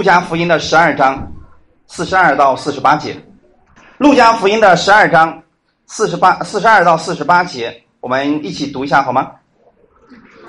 [0.00, 1.30] 路加福音的十二章
[1.86, 3.14] 四十二到四十八节。
[3.98, 5.42] 路加福音的十二章
[5.86, 9.30] 四十八四十二到四十八节，我们一起读一下好吗？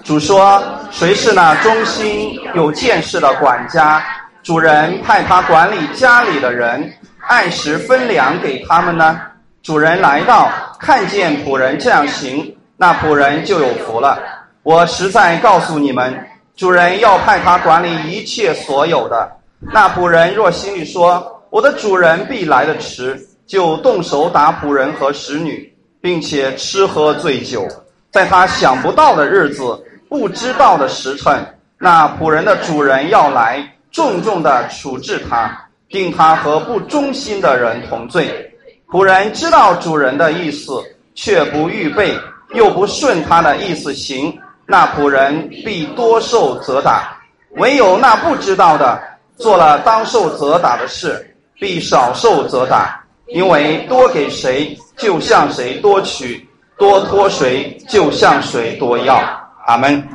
[0.05, 4.01] 主说：“谁是那忠心有见识的管家？
[4.41, 6.89] 主人派他管理家里的人，
[7.27, 9.19] 按时分粮给他们呢？
[9.63, 10.49] 主人来到，
[10.79, 14.17] 看见仆人这样行，那仆人就有福了。
[14.63, 16.25] 我实在告诉你们，
[16.55, 19.29] 主人要派他管理一切所有的。
[19.61, 27.67] 那仆人若心里说：我的主人必来的迟，就动手打仆人和使女，并且吃喝醉酒，
[28.11, 31.41] 在他想不到的日子。”不知道的时辰，
[31.77, 35.49] 那仆人的主人要来，重重的处置他，
[35.87, 38.53] 定他和不忠心的人同罪。
[38.89, 40.83] 仆人知道主人的意思，
[41.15, 42.13] 却不预备，
[42.53, 47.17] 又不顺他的意思行，那仆人必多受责打；
[47.51, 49.01] 唯有那不知道的，
[49.41, 56.39] 做了当受责打的事，必少受责打，因为多给谁，就向谁多取；
[56.77, 59.19] 多托谁，就向谁多要。
[59.65, 60.07] 阿门。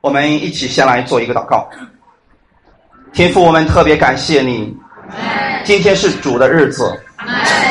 [0.00, 1.68] 我们一起先来做一个祷告。
[3.12, 4.76] 天父，我们特别感谢你。
[5.64, 6.92] 今天是主的日子，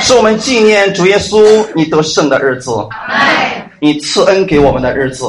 [0.01, 2.71] 是我们纪念主耶稣你得胜的日子，
[3.83, 5.25] 你赐恩给我们的日子。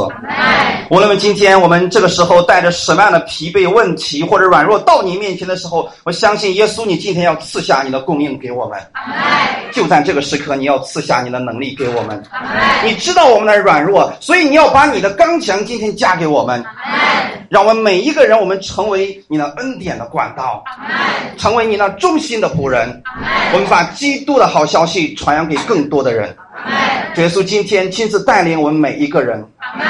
[0.90, 8.78] 无论今天我们这个时候带着什么样的疲惫、问题或者软弱到你面前的时候，我相信耶稣，你今天要赐下你的供应给我们。
[9.72, 12.22] 就在这个时刻，你要赐下你的能力给我们。
[12.84, 16.62] 你知道我们的软弱，所以你要把你的刚强今天加给我们。
[17.48, 20.62] 让我们每一个人，我们成为你的恩典的管道，
[21.38, 23.02] 成为你那忠心的仆人。
[23.54, 26.36] 我们把基督的好消息传扬给更多的人。
[27.16, 29.44] 耶稣今天亲自带领我们每一个人，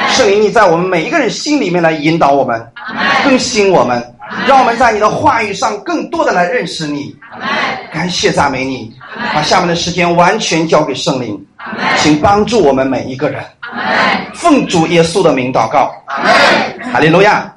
[0.09, 2.61] 圣灵你在我们每一个人心里面来引导我们，
[3.23, 4.15] 更新我们，
[4.47, 7.15] 让我们在你的话语上更多的来认识你。
[7.93, 8.93] 感谢赞美你，
[9.33, 11.41] 把下面的时间完全交给圣灵，
[11.99, 13.41] 请帮助我们每一个人。
[14.35, 15.93] 奉主耶稣的名祷告，
[16.93, 17.55] 哈利路亚。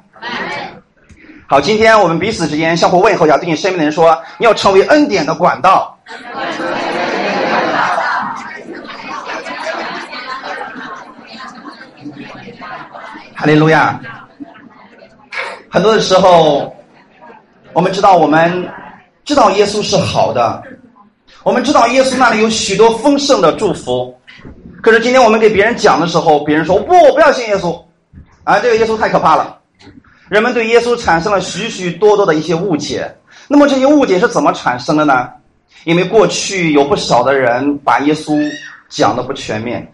[1.48, 5.95] 好，今天我们彼此之间相互问候一下，对你身边的人说，你要成为恩典的管道。
[13.36, 14.00] 哈利路亚！
[15.68, 16.74] 很多的时候，
[17.74, 18.66] 我们知道，我们
[19.26, 20.62] 知道耶稣是好的，
[21.42, 24.18] 我们知道耶稣那里有许多丰盛的祝福。
[24.82, 27.78] 可是今天我们给别人讲的时候，别人说不，我不要信耶稣，
[28.44, 29.58] 啊，这个耶稣太可怕了。
[30.30, 33.14] 人们对耶稣产生了许许多多的一些误解。
[33.48, 35.28] 那么这些误解是怎么产生的呢？
[35.84, 38.50] 因为过去有不少的人把耶稣
[38.88, 39.86] 讲的不全面。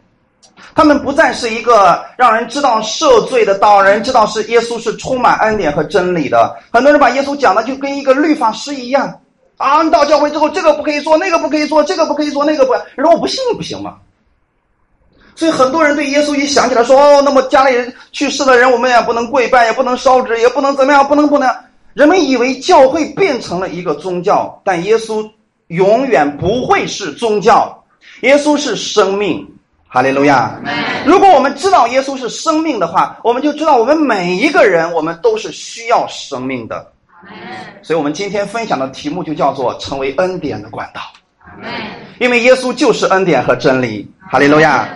[0.74, 6.56] 他们不再是一个让人知道赦罪的道，人知道是耶稣是充满恩典和真理的。
[6.72, 9.20] 很多人把耶稣讲的就跟一个律法师一样
[9.58, 9.82] 啊！
[9.82, 13.96] 你到教会之后，这个不可以做，那个不可以做，这个不可以做，那个不，人说我不信不行吗？
[15.34, 21.48] 所以很多人对耶稣一想起来说哦，那么家里人去世的人，我们也不能跪拜，也不能烧纸，也不能怎么样，不能不能。
[21.94, 25.28] 人们以为教会变成了一个宗教，但耶稣
[25.68, 27.84] 永远不会是宗教，
[28.22, 29.46] 耶稣是生命。
[29.92, 30.58] 哈利路亚！
[31.04, 36.90] 如果我们知道耶稣是生命的话，我们就知道我们每一个人，我们都是需要生命的。
[37.82, 41.02] 所以，我们今天分享的题目就叫做“成为恩典的管道”。
[42.18, 44.10] 因为耶稣就是恩典和真理。
[44.30, 44.88] 哈利路亚！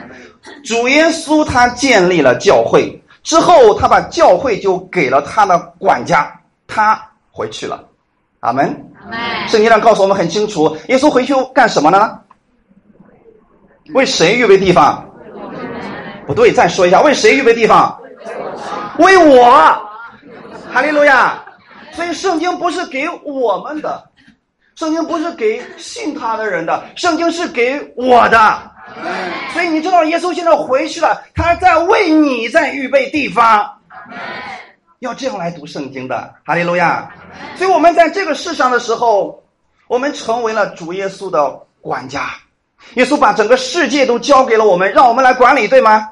[0.65, 6.33] 主耶稣他建立了教会之后，他把教会就给了他的管家，
[6.67, 6.99] 他
[7.31, 7.85] 回去了。
[8.41, 8.75] 阿门。
[9.47, 12.19] 圣经上告诉我们很清楚，耶稣回去干什么呢？
[13.95, 15.03] 为谁预备地方？
[16.27, 17.97] 不对，再说一下，为谁预备地方？
[18.99, 19.45] 为我，
[20.73, 21.43] 哈利路亚！
[21.93, 24.03] 所以圣经不是给我们的，
[24.75, 28.71] 圣经不是给信他的人的，圣经是给我的。
[29.53, 33.73] 所以你知道，耶稣现在回去了，他在为你在预备地方。
[35.01, 37.09] 要这样来读圣经的，哈利路亚！
[37.55, 39.43] 所以我们在这个世上的时候，
[39.89, 42.31] 我们成为了主耶稣的管家。
[42.95, 46.09] 耶稣把整个世界都交给了我们，让我们来管理，对吗？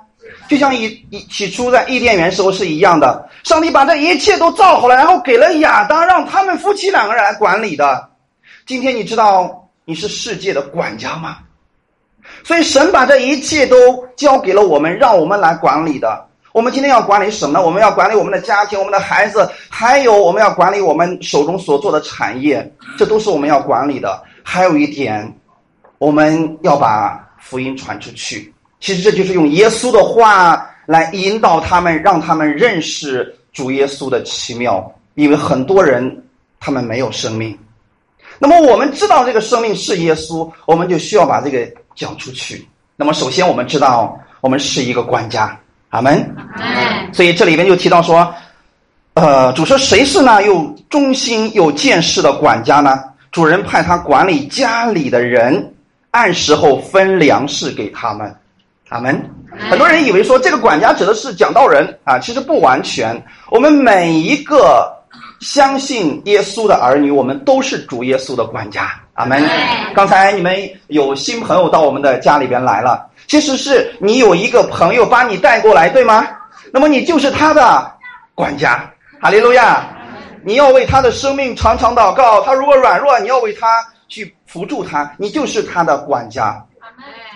[0.48, 3.26] 就像以以起初在伊甸园时候是一样的。
[3.44, 8.06] 上帝把这一切都造好了，然后给了亚当，让他们夫妻两个人来管理的。
[8.66, 11.38] 今天你知道你是世界的管家吗？
[12.42, 16.26] 所以神把这一切都交给了我们，让我们来管理的。
[16.52, 17.64] 我们今天要管理什么呢？
[17.64, 24.22] 我们要管理我们的家庭、我们的孩子，还有我们要管理我们手中所做的产业，这都是我们要管理的。
[24.42, 25.34] 还有一点。
[25.99, 34.93] 我们要把福音传出去，其实这就是用耶稣的话来引导他们，让他们认识主耶稣的奇妙。
[35.14, 36.25] 因为很多人
[36.58, 37.56] 他们没有生命。
[38.41, 41.64] 那么我们知道这个生命是耶稣，我们就需要把这个
[41.94, 42.67] 讲出去。
[42.96, 45.56] 那么首先我们知道，我们是一个管家，
[45.91, 46.35] 阿门。
[47.12, 48.35] 所以这里边就提到说，
[49.14, 50.43] 呃，主说谁是呢？
[50.43, 53.05] 又忠心又见识的管家呢？
[53.31, 55.73] 主人派他管理家里的人，
[56.14, 58.32] 按时候分粮食给他们，
[58.88, 59.20] 阿门。
[59.69, 63.20] 很多人以为说这个管家指的是讲道人啊，其实不完全。
[63.50, 64.88] 我们每一个
[65.40, 69.44] 相信耶稣的儿女，我们都是主耶稣的管家，阿门。
[69.93, 70.56] 刚才你们
[70.87, 76.25] 有新朋友到我们的家里边来了，其实是你有一个朋友把你带过来，对吗？
[76.72, 77.90] 那么你就是他的
[78.37, 78.88] 管家，
[79.20, 79.84] 哈利路亚。
[80.46, 83.82] 你要为他的生命常常祷告，他如果软弱，你要为他
[84.14, 86.64] 去扶助他，你就是他的管家。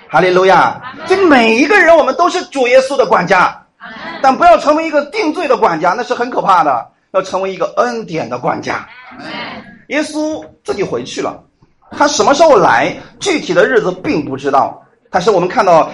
[0.09, 0.81] 哈利路亚！
[1.07, 3.61] 这每一个人，我们都是主耶稣的管家，
[4.23, 6.87] 但不要成为一个定罪的管家，那是很可怕的。
[7.11, 8.87] 要成为一个恩典的管家。
[9.89, 11.43] 耶稣自己回去了，
[11.91, 12.95] 他什么时候来？
[13.19, 14.81] 具体的日子并不知道。
[15.11, 15.91] 但是我们看到，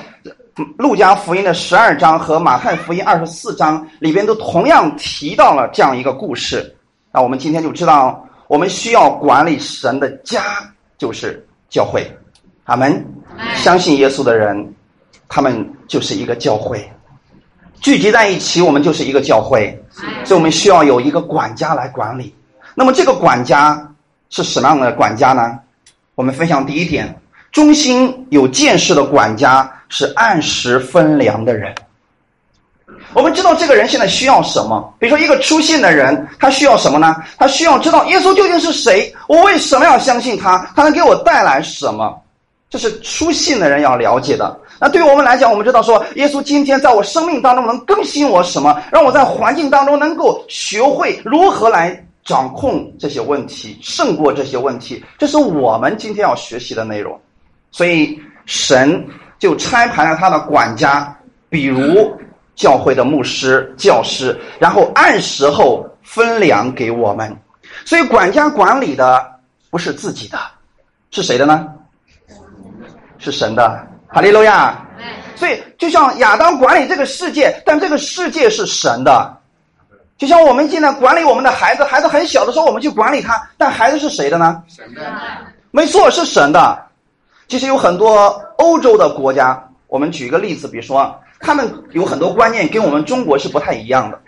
[0.77, 6.77] 路加福音的十二章和马太福音二十四章里边都同样提到了这样一个故事。
[7.11, 10.43] 那我们今天就知道，我们需要管理神的家，
[10.99, 12.11] 就是教会。
[12.65, 13.05] 阿门。
[13.57, 14.75] 相信耶稣的人，
[15.29, 16.89] 他们就是一个教会，
[17.81, 19.77] 聚集在一起，我们就是一个教会。
[20.25, 22.35] 所以我们需要有一个管家来管理。
[22.75, 23.93] 那么这个管家
[24.31, 25.59] 是什么样的管家呢？
[26.15, 27.21] 我们分享第一点：
[27.51, 31.75] 忠心有见识的管家是按时分粮的人。
[33.15, 34.93] 我们知道这个人现在需要什么？
[34.99, 37.17] 比如说一个出信的人，他需要什么呢？
[37.39, 40.71] 他需要知道耶稣究竟是谁，我为什么要相信他？
[40.75, 42.21] 他能给我带来什么？
[42.69, 44.59] 这是出信的人要了解的。
[44.81, 48.83] 那对于我们来讲，我们知道说，耶稣今天在我生命当中能更新我什么？
[48.91, 55.05] 让我在环境当中能够学会如何来掌控这些问题，胜过这些问题。
[55.19, 57.17] 这是我们今天要学习的内容。
[57.71, 59.07] 所以神
[59.39, 61.17] 就拆派了他的管家，
[61.49, 62.13] 比如
[62.55, 67.35] 教会的牧师、教师，然后按时候分粮给我们。
[67.85, 69.25] 所以管家管理的
[69.71, 70.39] 不是自己的，
[71.11, 71.67] 是谁的呢？
[73.19, 74.81] 是神的，哈利路亚。
[75.37, 79.37] 所以，就像亚当管理这个世界，但这个世界是神的。
[80.17, 84.63] 就像我们现在管理我们的孩子，孩子很小的时候，我们去管理他，但孩子是谁的呢？
[84.69, 85.03] 神的。
[85.73, 86.81] 没错，是神的。
[87.49, 88.29] 其实有很多
[88.59, 94.19] 欧洲的国家，我们举一个例子，比如说，他们有很多观念跟我们中国是不太一样的。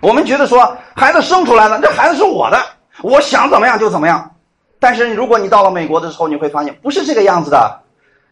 [0.00, 2.58] 我们觉得说，孩子生出来了，这孩子是我的，
[3.02, 4.30] 我想怎么样就怎么样。
[4.78, 7.80] 但是如果你到了美国的时候，你会发现不是这个样子的。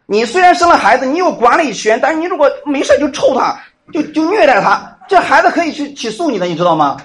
[0.06, 3.56] 你虽然生了孩子，你有管理权，但是你如果没事就抽他，
[3.92, 6.96] 就就虐待他，这孩子可以去起诉你的，你知道吗？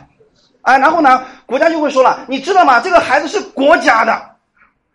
[0.62, 2.80] 哎，然后呢，国家就会说了，你知道吗？
[2.80, 4.22] 这个孩子是国家的，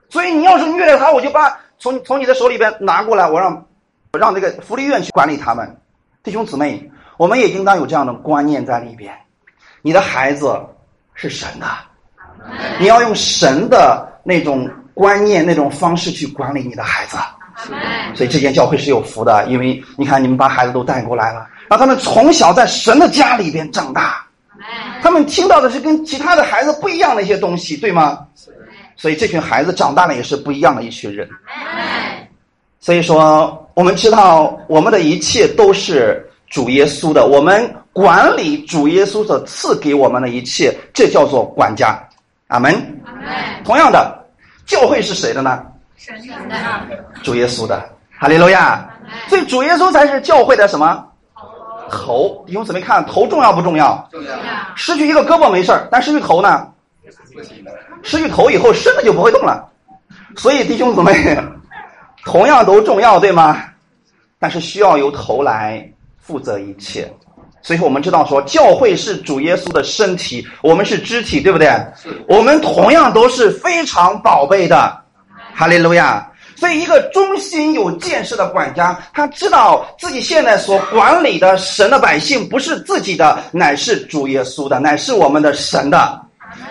[0.08, 3.66] 所以你要是虐待他，我就把从从你的手里边拿过来，我让
[4.12, 5.76] 我让这个福利院去管理他们。
[6.24, 9.14] 弟兄姊妹，我们也应当有这样的观念在里边。
[9.82, 10.58] 你的孩子
[11.12, 11.66] 是神的，
[12.80, 17.18] 你要用神的那种观念、那种方式去管理你的孩子。
[18.14, 24.26] 所以这间教会是有福的，因为你看你们把孩子都带过来了，让他们从小在神的家里边长大，
[25.02, 28.26] 他们听到的是跟其他的孩子不一样的一些东西，对吗？
[28.96, 31.28] 所以这群孩子长大了也是不一样的一群人。
[32.80, 41.98] 所以说，我们知道我们的一切都是主耶稣的，我们管理主耶稣所赐给我们的一切，这叫做管家。
[42.48, 42.72] 阿门。
[43.64, 44.24] 同样的，
[44.64, 45.64] 教会是谁的呢？
[45.96, 46.14] 神
[46.48, 46.56] 的，
[47.22, 47.82] 主耶稣的，
[48.16, 48.88] 哈利路亚。
[49.28, 51.04] 所以主耶稣才是教会的什么
[51.90, 52.44] 头？
[52.46, 54.08] 弟兄姊妹看，头重要不重要？
[54.12, 54.36] 重要。
[54.76, 56.68] 失去一个胳膊没事但失去头呢？
[58.02, 59.68] 失去头以后，身子就不会动了。
[60.36, 61.36] 所以弟兄姊妹，
[62.24, 63.64] 同样都重要，对吗？
[64.38, 65.86] 但是需要由头来
[66.18, 67.10] 负责一切。
[67.62, 71.70] 所以我们知道说，教会是主耶稣的身体，我们是肢体，对不对？
[72.28, 74.94] 我们同样都是非常宝贝的。
[75.54, 76.30] 哈利路亚！
[76.56, 86.20] 所以，一个忠心有见识的管家，他知道自己现在所管理的神的百姓不是自己的，乃是主耶稣的，乃是我们的神的。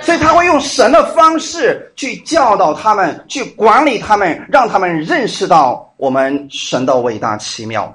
[0.02, 7.94] 所以，他会用神的方式去教导他们，去管理他们，让他们认识到我们神的伟大奇妙。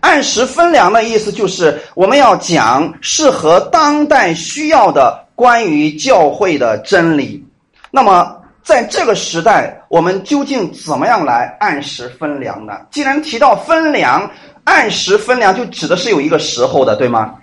[0.00, 7.44] 按时分粮的意思就是，我们要讲适合当代需要的关于教会的真理。
[7.90, 8.40] 那么。
[8.64, 12.72] 在这个时代，我们究竟怎么样来按时分粮呢？
[12.90, 14.26] 既然提到分粮，
[14.64, 17.34] 按时分粮就指的是有一个时候的，对吗？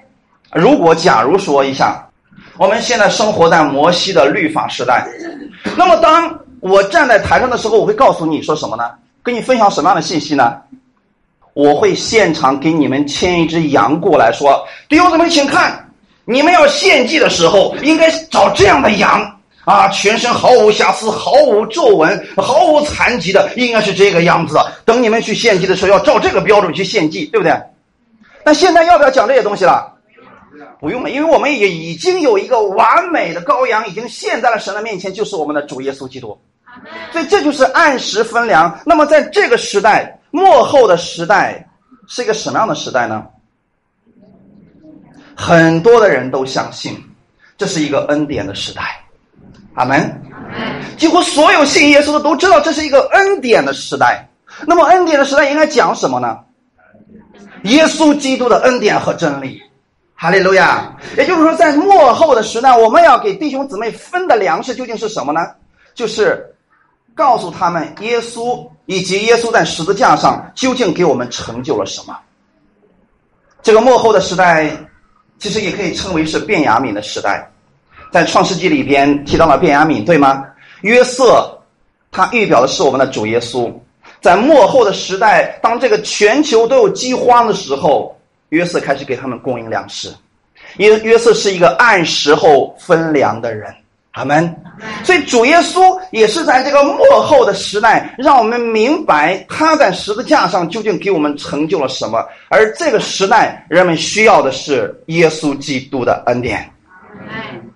[0.52, 2.04] 如果假如说一下，
[2.58, 5.08] 我们现在生活在摩西的律法时代。
[5.76, 8.92] 那么，当我站在台上的时候，我会告诉你说什么呢？
[9.24, 10.58] 跟你分享什么样的信息呢？
[11.54, 15.86] 我会现场给你们牵一只羊过来说：“弟兄姊妹，请看，
[16.24, 19.22] 你们要献祭的时候，应该找这样的羊
[19.66, 24.72] 啊，全身毫无瑕疵、毫无皱纹、毫无残疾的，应该是这个样子的。
[24.86, 27.54] 等你们去献祭的时候，要照这个标准去献祭，对不对？
[28.46, 29.91] 那现在要不要讲这些东西了？
[30.82, 36.38] 不用了，因为我们也已经有一个完美的羔羊，已经献在了神的面前，就是我们的主耶稣基督。
[37.14, 38.78] 所以这就是按时分粮。
[38.86, 40.18] 那么在这个时代。
[40.34, 41.68] 幕后的时代
[42.08, 43.28] 是一个什么样的时代呢？
[45.36, 46.98] 很多的人都相信
[47.58, 49.04] 这是一个恩典的时代，
[49.74, 50.22] 阿门。
[50.98, 54.26] 几乎所有信耶稣的都知道这是一个恩典的时代。
[54.66, 56.40] 那么恩典的时代应该讲什么呢？
[57.64, 59.62] 耶稣基督的恩典和真理，
[60.22, 60.96] 哈利路亚。
[61.18, 65.42] 也就是说，在幕后的时代，我们要给弟兄姊妹分的粮食究竟是什么呢？
[65.96, 66.46] 就是
[67.16, 68.64] 告诉他们耶稣。
[68.86, 72.16] 以及耶稣在十字架上究竟给我们成就了什么？
[73.64, 74.70] 这个幕后的时代，
[75.40, 77.50] 其实也可以称为是变雅敏的时代。
[78.12, 80.44] 在创世纪里边提到了变雅敏，对吗？
[80.82, 81.58] 约瑟，
[82.12, 83.72] 他预表的是我们的主耶稣。
[84.20, 88.14] 在幕后的时代，当这个全球都有饥荒的时候，
[88.52, 90.14] 约瑟开始给他们供应粮食。
[90.78, 93.74] 约约瑟是一个按时候分粮的人。
[94.12, 94.54] 阿门。
[95.06, 102.22] 所以主耶稣也是在这个幕后的时代，让我们明白他在十字架上究竟给我们成就了什么。
[102.50, 106.70] 而这个时代，人们需要的是耶稣基督的恩典。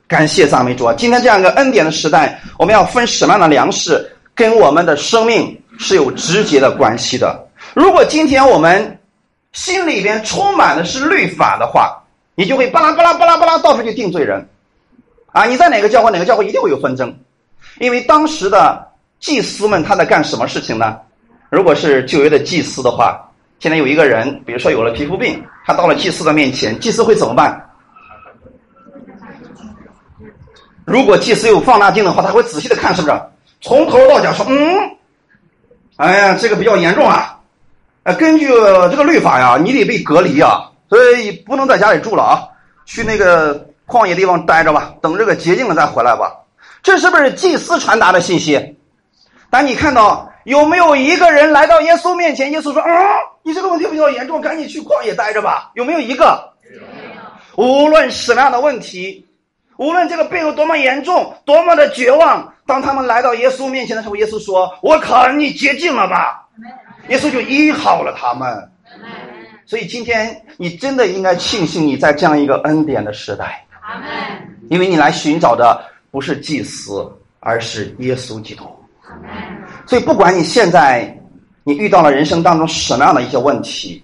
[0.09, 0.93] 感谢赞美主啊！
[0.97, 4.05] 今天这样一个恩典的时代，我们要分什么样的粮食，
[4.35, 7.47] 跟我们的生命是有直接的关系的。
[7.73, 8.94] 如果今天我们
[9.55, 11.97] 心里边充满的是律法的话，
[12.35, 14.47] 你就会巴拉巴拉巴拉巴拉到处去定罪人。
[15.31, 16.11] 啊，你在哪个教会？
[16.11, 17.17] 哪个教会一定会有纷争，
[17.79, 18.85] 因为当时的
[19.19, 20.97] 祭司们他在干什么事情呢？
[21.49, 23.19] 如果是旧约的祭司的话，
[23.59, 27.69] 现在有一个人，比如说有了皮肤病，他到了祭司的面前，祭司会怎么办？
[30.85, 33.21] 如果祭司有放大镜的话，他会仔细的看，是不是？
[33.61, 34.97] 从头到脚说，嗯，
[35.95, 37.34] 哎呀，这个比较严重啊，
[38.05, 42.41] 呃，根据这个律法呀，你得被隔离啊，所以不能在家里住了啊，
[42.85, 43.67] 去那个。
[43.87, 46.33] 旷野地方待着吧，等这个洁净了再回来吧。
[46.81, 48.75] 这是不是祭司传达的信息？
[49.51, 52.51] 但你看到有没有一个人来到耶稣面前？
[52.51, 52.89] 耶稣说：“啊，
[53.43, 56.51] 你这个问题比较严重，赶紧去旷野待着吧。”有没有一个？
[57.57, 59.23] 无论什么样的问题，
[59.77, 66.41] 无论这个病有多么严重，多么的绝望，当他们来到耶稣面前的时候，耶稣说：“我靠你洁净了吧。”
[67.09, 68.71] 耶稣就医好了他们。
[69.65, 73.61] 所以今天你真的应该庆幸你在这样一个恩典的时代。
[74.69, 77.07] 因为你来寻找的不是祭司，
[77.39, 78.65] 而是耶稣基督。
[79.85, 81.15] 所以不管你现在
[81.63, 84.03] 你遇到了人生当中什么样的一些问题，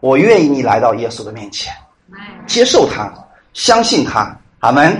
[0.00, 1.72] 我愿意你来到耶稣的面前，
[2.46, 3.12] 接受他，
[3.54, 4.36] 相信他。
[4.60, 4.94] 阿门。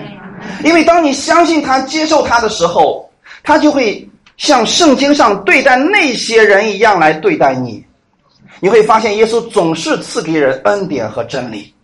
[0.65, 3.07] 因为当你相信他、接受他的时候，
[3.43, 4.09] 他就会
[4.40, 7.85] 像圣经上对待那些人一样来对待你。
[8.59, 11.75] 你会发现，耶稣总是赐给人恩典和真理。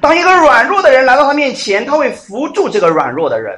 [0.00, 3.54] 当一个软弱的人来到他面前，他会扶助这个软弱的人；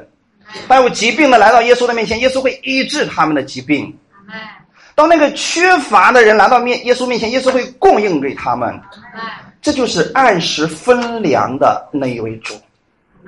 [0.66, 3.96] 当有疾病的来到耶稣的面前，耶稣会医治他们的疾病。
[4.96, 8.76] 当那个缺乏的人来到面耶稣面前，耶稣会供应给他们。
[9.62, 12.54] 这就是按时分粮的那一位主。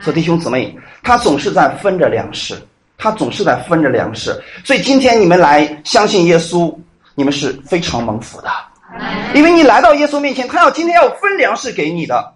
[0.00, 2.60] 所以弟兄姊妹，他总是在分着粮食，
[2.98, 4.38] 他总是在分着粮食。
[4.62, 6.76] 所以今天你们来相信耶稣，
[7.14, 8.50] 你们是非常蒙福的，
[9.34, 12.34] 因为你来到耶稣面前，他要今天要分粮食给你的。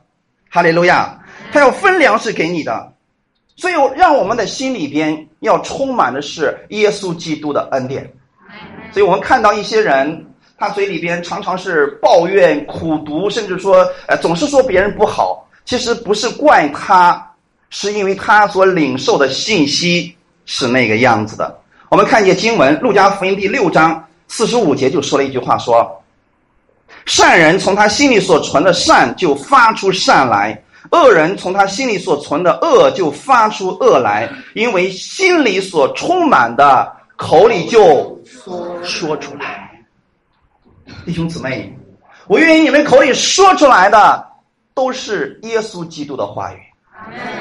[0.49, 1.19] 哈利路亚，
[1.51, 2.93] 他要分粮食给你的，
[3.57, 8.11] 所以让我们的心里边要充满的是耶稣基督的恩典。
[8.93, 10.27] 所以我们看到一些人，
[10.59, 15.49] 他嘴里边常常是抱怨、苦读，甚至说，呃，总是说别人不好。
[15.65, 17.35] 其实不是怪他，
[17.71, 20.15] 是因为他所领受的信息
[20.55, 21.59] 是那个样子的。
[21.89, 25.99] 我们看见经文，《路加福音》第六章四十五节就说了一句话说。
[27.07, 38.21] 善人从他心里所存的善就发出善来，恶人从他心里所存的恶就发出恶来，因为心里所充满的，口里就
[38.85, 39.71] 说出来。
[41.07, 41.75] 弟兄姊妹，
[42.29, 44.25] 我愿意你们口里说出来的
[44.75, 46.59] 都是耶稣基督的话语。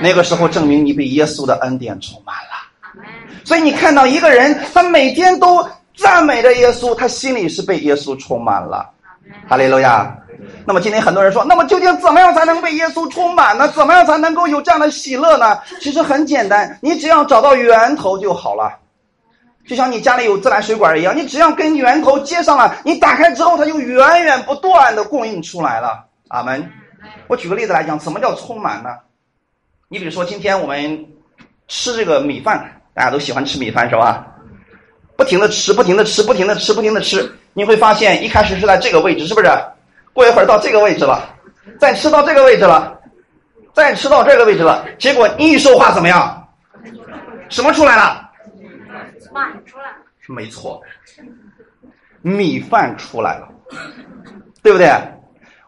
[0.01, 2.50] 那个时候，证明你被耶稣的恩典充满了。
[3.43, 8.89] 所以你看到一个人，他每天都赞美着耶稣，他心里是被耶稣充满了。
[9.48, 10.15] 哈利路亚！
[10.65, 13.67] 那么今天很多人说，那么究竟怎么样才能被耶稣充满呢？
[13.69, 15.60] 怎么样才能够有这样的喜乐呢？
[15.79, 18.77] 其实很简单，你只要找到源头就好了。
[19.67, 26.03] 就像你家里有自来水管一样，你只要跟源头接上了，你打开之后，它就源源不断的供应出来了。
[26.29, 26.67] 阿门。
[27.27, 28.89] 我举个例子来讲，什么叫充满呢？
[29.88, 31.05] 你比如说，今天我们
[31.67, 34.27] 吃这个米饭，大家都喜欢吃米饭是吧？
[35.17, 39.48] 不停的吃，不停的吃，不停的吃，不停的吃，你会发现，一开始是在这个位置，是不是？
[40.13, 41.29] 过一会儿到这个位置了，
[41.79, 43.00] 再吃到这个位置了，
[43.74, 46.48] 再吃到这个位置了，结果一说话怎么样？
[47.50, 48.29] 什么出来了？
[49.33, 49.86] 饭出来。
[50.27, 50.81] 没错，
[52.21, 53.48] 米饭出来了，
[54.62, 54.91] 对不对？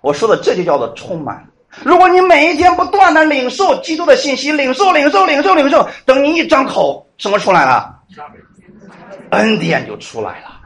[0.02, 1.46] 我说的这就叫做充满。
[1.84, 7.96] 如果你每一天不断的领受基督的信息，领受、领受、领受、领受，等你一张口，什么出来了？
[9.30, 10.60] 恩典就出来了，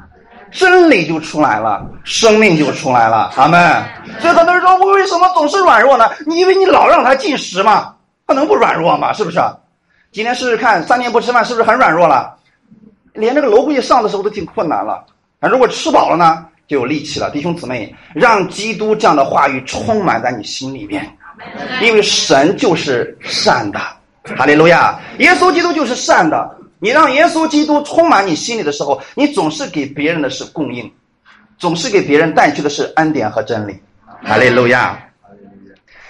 [0.52, 3.32] 真理就出来了，生命就出来了。
[3.36, 3.84] 阿门。
[4.20, 6.10] 所以很多人说，我为什么总是软弱呢？
[6.26, 7.94] 你以为你老让他进食吗？
[8.26, 9.14] 他能不软弱吗？
[9.14, 9.40] 是不是？
[10.12, 12.36] 今天试试看，三天不吃饭，是不是很软弱了？
[13.14, 15.06] 连这个楼梯上的时候都挺困难了。
[15.40, 17.30] 啊，如果吃饱了呢，就有力气了。
[17.30, 21.10] 弟兄姊妹，让基督这样的话语充满在你心里面，
[21.82, 23.80] 因为神就是善的。
[24.36, 25.00] 哈利路亚！
[25.20, 26.50] 耶稣基督就是善的。
[26.80, 30.92] 你让耶稣基督充满你心里的时候，你总是给别人的是供应，
[31.58, 33.76] 总是给别人带去的是恩典和真理。
[34.24, 35.00] 哈利路亚！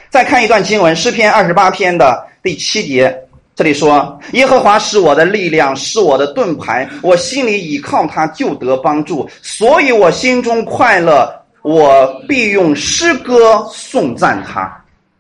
[0.10, 3.18] 再看一段经文，诗篇二十八篇的第七节，
[3.56, 11.30] 这里说：“耶和华是我的力量，是我的盾牌，我心里倚靠他，就得帮助，所以我心中快乐，
[11.62, 14.74] 我必用诗歌颂赞他。”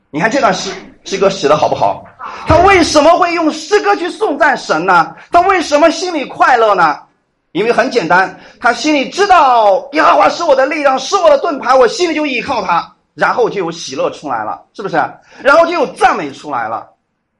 [0.09, 0.71] 你看这段诗
[1.03, 2.03] 诗歌写的好不好？
[2.45, 5.15] 他为什么会用诗歌去颂赞神呢？
[5.31, 6.99] 他为什么心里快乐呢？
[7.53, 14.95] 因为很简单，他心里知道耶和华是我的力量，是我的盾牌，我心里就依靠他，然后就有喜乐出来了，是不是？
[15.41, 16.87] 然后就有赞美出来了。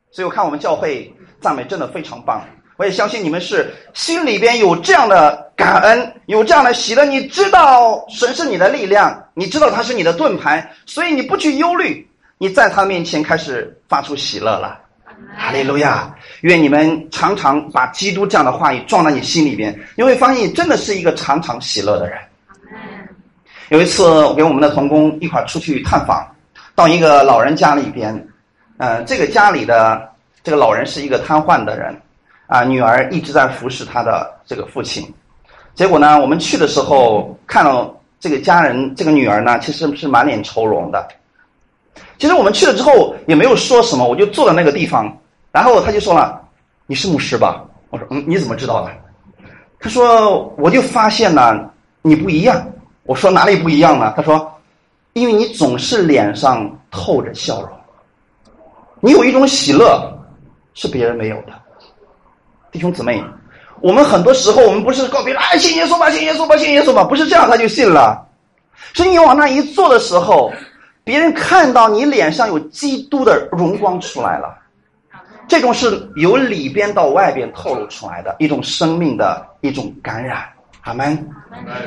[0.09, 2.41] 所以我看我们教会赞美真的非常棒，
[2.77, 7.05] 我也相信你们是心里边有这样的感恩，有这样的喜乐。
[7.05, 12.09] 你知道神是你的力量，你知道他是你的盾牌，所以你不去忧虑。
[12.39, 14.79] 你在他面前开始发出喜乐了，
[15.35, 16.13] 哈利路亚！
[16.41, 22.17] 愿你们常常把基督这样的话语撞到你心里边，你会发现你真的是一个常常喜乐的人。
[23.69, 26.25] 有一次，我跟我们的童工一块出去探访，
[26.75, 28.27] 到一个老人家里边，
[28.77, 30.09] 呃，这个家里的
[30.43, 31.95] 这个老人是一个瘫痪的人，
[32.47, 35.11] 啊，女儿一直在服侍他的这个父亲。
[35.75, 41.07] 结果呢，我们去的时候看到这个家人，这个女儿呢，其实是满脸愁容的。
[42.17, 45.15] 其实我们去了之后也没有说什么，我就坐在那个地方，
[45.51, 46.41] 然后他就说了
[46.87, 48.91] ：“你是牧师吧？”我说：“嗯，你怎么知道的？”
[49.79, 51.69] 他说：“我就发现呢，
[52.01, 52.65] 你不一样。”
[53.05, 54.51] 我说：“哪里不一样呢？”他说
[55.13, 57.69] ：“因为你总是脸上透着笑容，
[58.99, 60.11] 你有一种喜乐，
[60.73, 61.53] 是别人没有的。”
[62.71, 63.23] 弟兄姊妹，
[63.79, 68.27] 我们很多时候我们不是告别了：“哎，信耶稣吧，信耶稣吧，信耶稣吧。”不是这样他就信了，
[68.93, 70.51] 是你往那一坐的时候。
[71.07, 74.53] 别人看到你脸上有基督的荣光出来了，
[75.47, 80.43] 这种是由里边到外边透露出来的一种生命的一种感染，
[80.81, 81.17] 阿门。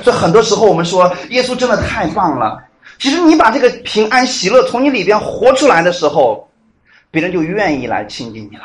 [0.03, 2.65] 所以很多时候我们说耶稣真的太棒了。
[2.99, 6.49] 其实你把这个平安喜乐从你里边活出来的时候，
[7.11, 8.63] 别人就愿意来亲近你了。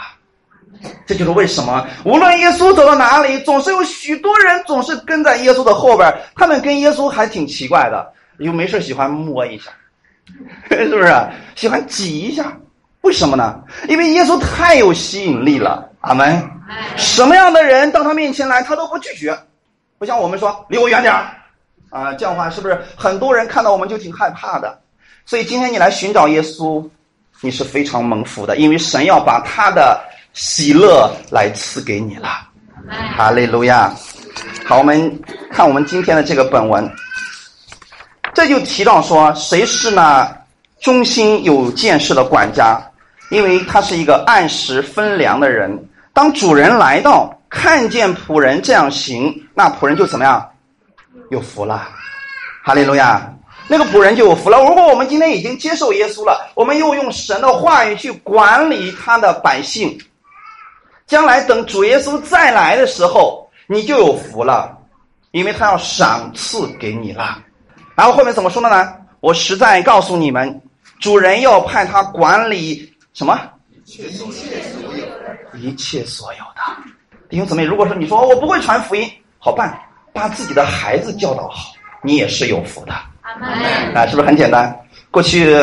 [1.05, 6.13] 这就是为什么无论耶稣走到哪里，总是有许多人总是跟在耶稣的后边。
[6.33, 9.69] 他们跟耶稣还挺奇怪的，又没事喜欢摸一下。
[10.69, 11.13] 是不是
[11.55, 12.51] 喜欢挤一下？
[13.01, 13.61] 为什么呢？
[13.87, 15.87] 因为耶稣太有吸引力了。
[16.01, 16.49] 阿门。
[16.97, 19.37] 什么样的人到他面前来，他都不拒绝。
[19.97, 21.25] 不像我们说离我远点儿
[21.89, 24.77] 啊，这样的话是不是很多人看到我们就挺害怕的？
[25.25, 26.87] 所以今天你来寻找耶稣，
[27.41, 29.99] 你是非常蒙福的，因为神要把他的
[30.33, 32.27] 喜乐来赐给你了。
[33.15, 33.93] 哈利路亚。
[34.65, 36.91] 好，我们看我们今天的这个本文。
[38.35, 40.29] 这就提到说，谁是呢
[40.81, 42.79] 忠心有见识的管家？
[43.29, 45.87] 因为他是一个按时分粮的人。
[46.13, 50.47] 当主人来到，看见仆人这样行，那仆人就怎么样？
[51.31, 51.87] 有福了，
[52.61, 53.33] 哈利路亚！
[53.67, 54.61] 那个仆人就有福了。
[54.63, 59.97] 如果我们今天已经接受耶稣了，我们又用神的话语去管理他的百姓，
[61.07, 64.77] 将来等主耶稣再来的时候，你就有福了，
[65.31, 67.39] 因为他要赏赐给你了。
[67.95, 68.93] 然后后面怎么说的呢？
[69.21, 70.61] 我实在告诉你们，
[70.99, 73.39] 主人要派他管理什么？
[73.69, 74.27] 一切所
[74.95, 75.57] 有的。
[75.57, 76.61] 一切所有的。
[77.29, 79.75] 弟兄姊妹，如果说你说我不会传福音，好办，
[80.13, 81.71] 把自己的孩子教导好，
[82.03, 82.93] 你也是有福的。
[82.93, 84.77] 啊，是不是很简单？
[85.09, 85.55] 过去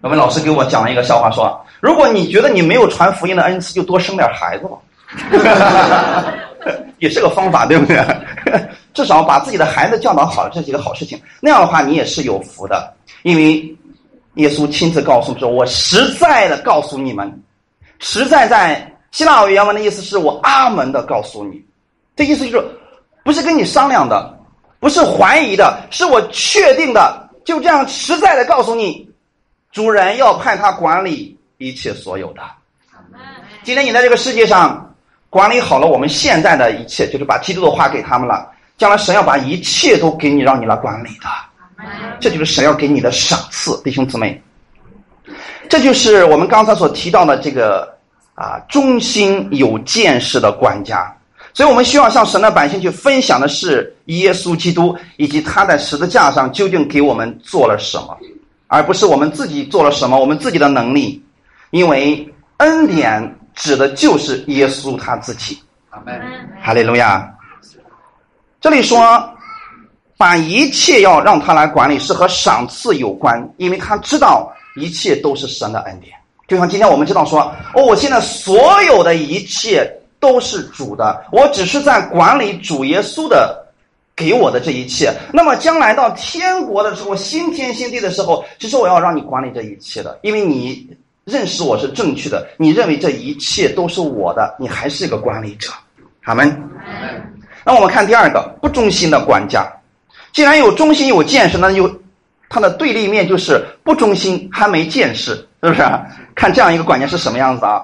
[0.00, 4.78] 我们老师给我讲了一个笑话，说如果你觉得你没有传福音的恩赐，就多生点孩子吧，
[6.98, 7.96] 也是个方法，对不对？
[8.94, 11.20] 至少把自己的孩子教导好了，这是一个好事情。
[11.40, 13.76] 那样的话，你也是有福的，因为
[14.34, 17.42] 耶稣亲自告诉说：“我实在的告诉你们，
[17.98, 21.62] 实在在希腊语原文的意思是我阿门的告诉你。”
[22.16, 22.66] 这意思就是
[23.24, 24.38] 不是跟你商量的，
[24.78, 29.08] 不是怀疑的，是我确定的，就这样实在的告诉你，
[29.72, 32.42] 主人要派他管理一切所有的。
[33.64, 34.94] 今天你在这个世界上
[35.30, 38.50] 管理好了我们现在的一切，就是把基督的话给他们了。
[38.76, 41.28] 将来神要把一切都给你，让你来管理的，
[42.20, 44.40] 这就是神要给你的赏赐，弟兄姊妹。
[45.68, 47.96] 这就是我们刚才所提到的这个
[48.34, 51.12] 啊，忠心有见识的管家。
[51.52, 58.18] 所以我们需要向神的百姓去分享的是耶稣基督以及他在十字架上究竟给我们做了什么，
[58.66, 61.24] 而不是我们自己做了什么，我们自己的能力。
[61.70, 65.58] 因为恩典指的就是耶稣他自己。
[65.90, 66.20] 阿门。
[66.60, 67.33] 哈利路亚。
[68.64, 68.98] 这里说，
[70.16, 76.14] 把一切要让他来管理，是和赏赐有关，因为他知道一切都是神的恩典。
[76.48, 77.40] 就像今天我们知道说，
[77.74, 79.86] 哦，我现在所有的一切
[80.18, 83.54] 都是主的，我只是在管理主耶稣的
[84.16, 85.12] 给我的这一切。
[85.30, 90.88] 那么将来到天国的时候，新天新地的时候，其实我要让你管理这一切的，因为你
[91.26, 95.70] 认识我是正确的，你认为这一切都是我的，你还是一个管理者。
[96.22, 96.50] 好门。
[97.64, 99.66] 那我们看第二个不忠心的管家，
[100.32, 101.90] 既然有忠心有见识，那就
[102.48, 105.82] 它的对立面就是不忠心还没见识，是不是？
[106.36, 107.82] 看这样一个管家是什么样子啊？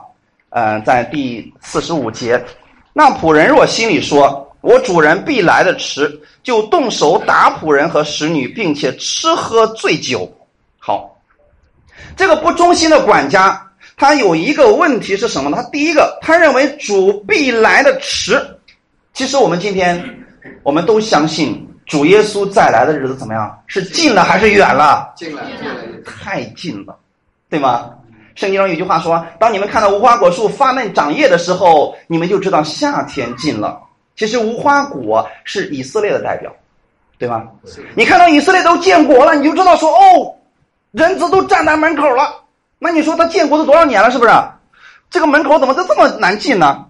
[0.51, 2.45] 嗯，在第四十五节，
[2.93, 10.31] 那仆人若心里说：“我主人必来的迟”，就动手打仆人和使女，并且吃喝醉酒。
[10.79, 11.17] 好，
[12.17, 13.65] 这个不忠心的管家，
[13.97, 15.57] 他有一个问题是什么呢？
[15.57, 18.45] 他第一个，他认为主必来的迟。
[19.13, 20.03] 其实我们今天，
[20.63, 23.63] 我们都相信主耶稣再来的日子怎么样？
[23.67, 25.13] 是近了还是远了？
[25.17, 25.43] 近了，
[26.05, 26.97] 太近了，
[27.49, 27.91] 对吗？
[28.37, 33.79] 圣经中有句话说：“当你们看到无花果树发嫩长叶的时候，你们就知道夏天近了。”
[34.17, 36.51] 其实无花果是以色列的代表，
[37.19, 37.43] 对吗？
[37.95, 40.35] 你看到以色列都建国了，你就知道说：“哦，
[40.93, 42.35] 人子都站在门口了。”
[42.79, 44.11] 那你说他建国都多少年了？
[44.11, 44.31] 是不是？
[45.11, 46.87] 这个门口怎么都这么难进呢？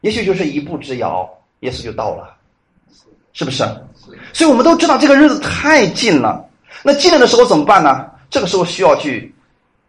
[0.00, 1.28] 也许就是一步之遥。
[1.62, 2.32] 耶稣就到了，
[3.32, 3.64] 是不是？
[4.32, 6.44] 所以我们都知道这个日子太近了。
[6.82, 8.06] 那近了的时候怎么办呢？
[8.30, 9.32] 这个时候需要去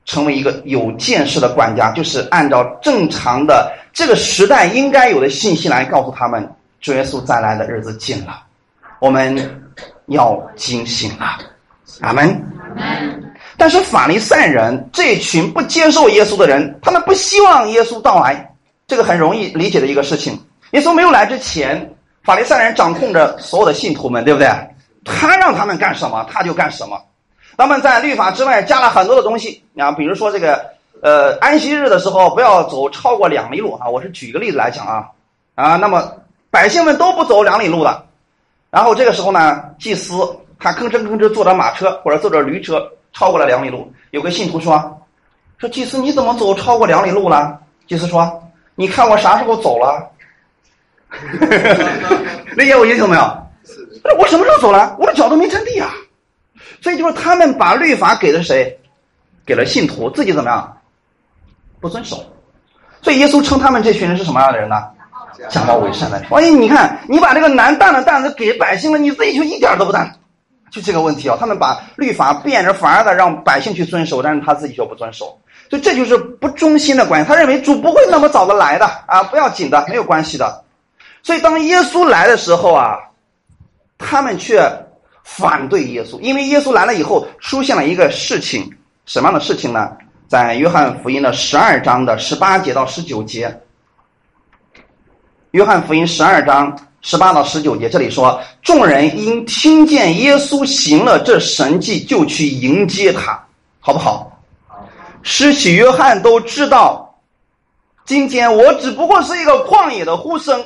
[0.05, 6.47] 成为一个有见识的管家，就是按照正常的这个时代应该有的信息来告诉他们，
[6.81, 8.43] 主耶稣再来的日子近了，
[8.99, 9.35] 我们
[10.07, 11.37] 要警醒了。
[12.01, 12.39] 阿门。
[13.57, 18.53] 但是法利赛人这群不接受耶稣的人，他们不希望耶稣到来，
[18.87, 20.37] 这个很容易理解的一个事情。
[20.73, 24.49] 耶稣没有来之前，法利赛人掌控着所有的信徒们，对不对？
[25.05, 26.99] 他让他们干什么，他就干什么。
[27.55, 30.65] 他们在律法之外加了很多的东西啊，比如说这个
[31.01, 33.87] 呃安息日的时候不要走超过两里路啊。
[33.87, 35.07] 我是举个例子来讲啊
[35.53, 36.11] 啊，那么
[36.49, 38.05] 百姓们都不走两里路的，
[38.71, 40.15] 然后这个时候呢，祭司
[40.57, 44.99] 他吭哧吭哧坐着马车或者坐着驴车超过了两里路，有个信徒说
[45.59, 47.59] 说祭司你怎么走超过两里路了？
[47.87, 48.41] 祭司说
[48.73, 50.09] 你看我啥时候走了？
[52.55, 53.21] 理解我意思没有？
[54.19, 54.95] 我什么时候走了？
[54.99, 55.93] 我的脚都没沾地啊！
[56.81, 58.77] 所以就是他们把律法给了谁？
[59.45, 60.77] 给了信徒，自己怎么样？
[61.79, 62.23] 不遵守。
[63.01, 64.83] 所以耶稣称他们这群人是什么样的人呢？
[65.49, 66.21] 假冒伪善的。
[66.29, 70.13] 万一你看，你把这个难担的担子给百姓了，你自己就一点都不担。
[70.71, 75.37] 就这个问题啊，他们把律法变着法儿的让百姓去遵守，但是他自己却不遵守。
[75.69, 77.27] 所以这就是不忠心的关系。
[77.27, 80.62] 他认为主不会那么早的来的啊，不要紧的，没有关系的。
[81.23, 82.99] 所以，当耶稣来的时候啊，
[83.97, 84.61] 他们却
[85.23, 88.69] 反对耶稣，因为耶稣来了以后，出现了一个事情，
[89.05, 89.89] 什么样的事情呢？
[90.27, 93.57] 在约翰福音的十二章的十八节到十九节，
[95.51, 103.41] 约翰福音十二章十八到十九节，这里说，众人因听见耶稣行了这神迹，就去迎接他，
[103.79, 104.29] 好不好？
[105.21, 107.17] 施洗约翰都知道，
[108.05, 110.61] 今天我只不过是一个旷野的呼声。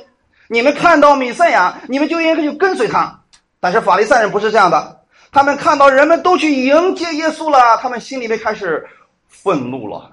[0.47, 3.19] 你们看到米赛亚，你们就应该去跟随他。
[3.59, 8.87] 但是法利赛人不是这样的，他们看到人们都去迎接耶稣了，他们心里面开始
[9.27, 10.11] 愤怒了，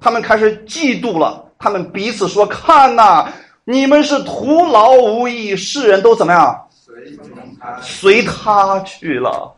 [0.00, 3.32] 他们开始嫉妒了，他们彼此说：“看呐，
[3.64, 6.66] 你们是徒劳无益，世人都怎么样？
[7.80, 9.54] 随他去了。”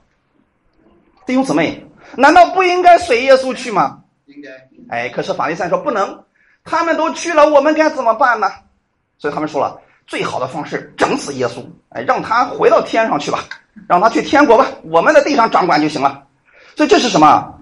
[1.24, 1.84] 弟兄姊妹，
[2.16, 4.00] 难道不应该随耶稣去吗？
[4.26, 4.50] 应该。
[4.88, 6.22] 哎，可是法利赛说不能，
[6.64, 8.50] 他们都去了，我们该怎么办呢？
[9.18, 13.44] 所以他们说了，最好的方式整死耶稣，哎，让他回到天上去吧，
[13.88, 16.22] 让他去天国吧，我们在地上掌管就行了。
[16.76, 17.52] 所以这是什么？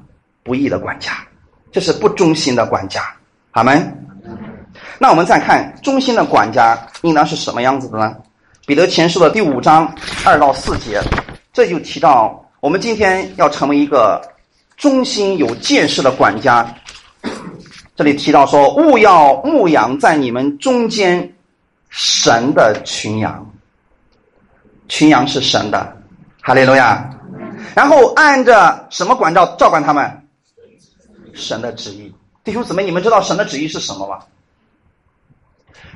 [0.42, 1.12] 不义的管家，
[1.70, 3.02] 这是不忠心的管家。
[3.50, 3.96] 好门。
[4.98, 8.16] 那我们再看忠心的管家应当是什么样子的呢？
[8.66, 9.92] 彼得前书的第五章
[10.24, 11.00] 二到四节，
[11.52, 14.20] 这就提到我们今天要成为一个
[14.76, 16.66] 忠心有见识的管家。
[17.96, 21.34] 这里提到说，勿要牧养在你们中间
[21.90, 23.44] 神的群羊，
[24.88, 25.96] 群羊是神的，
[26.40, 27.10] 哈利路亚。
[27.74, 30.10] 然后按着什么管照照管他们？
[31.34, 32.12] 神的旨意。
[32.42, 34.18] 弟兄姊妹，你们知道神的旨意是什么吗？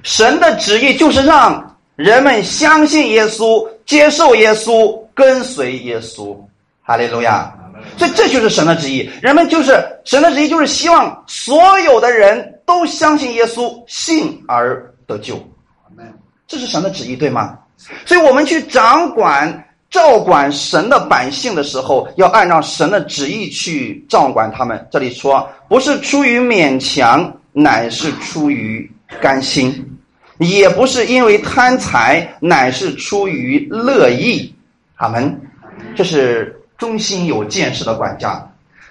[0.02, 6.37] 神的旨意就是让人们相信耶稣、接受耶稣、跟随耶稣。
[6.83, 7.52] 哈利路亚！
[7.96, 9.11] 所以这就是神的旨意。
[9.22, 9.72] 人们就是
[10.04, 15.42] 神的旨意，就是希望所有的人都相信耶稣，信而得救。
[16.46, 17.59] 这是神的旨意，对吗？
[18.04, 24.87] 所以我们去掌管、照管神的百姓的时候，要按照神的旨意去照管他们。
[24.90, 29.72] 这里说，不是出于勉强，乃是出于甘心；
[30.38, 34.54] 也不是因为贪财，乃是出于乐意。
[34.96, 35.40] 阿门。
[35.96, 36.61] 这是。
[36.76, 38.44] 忠心有见识的管家，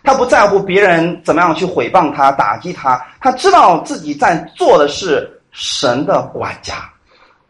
[0.06, 6.90] 他不在乎别人怎么样去诽谤他、打击他，他知道自己在做的是神的管家。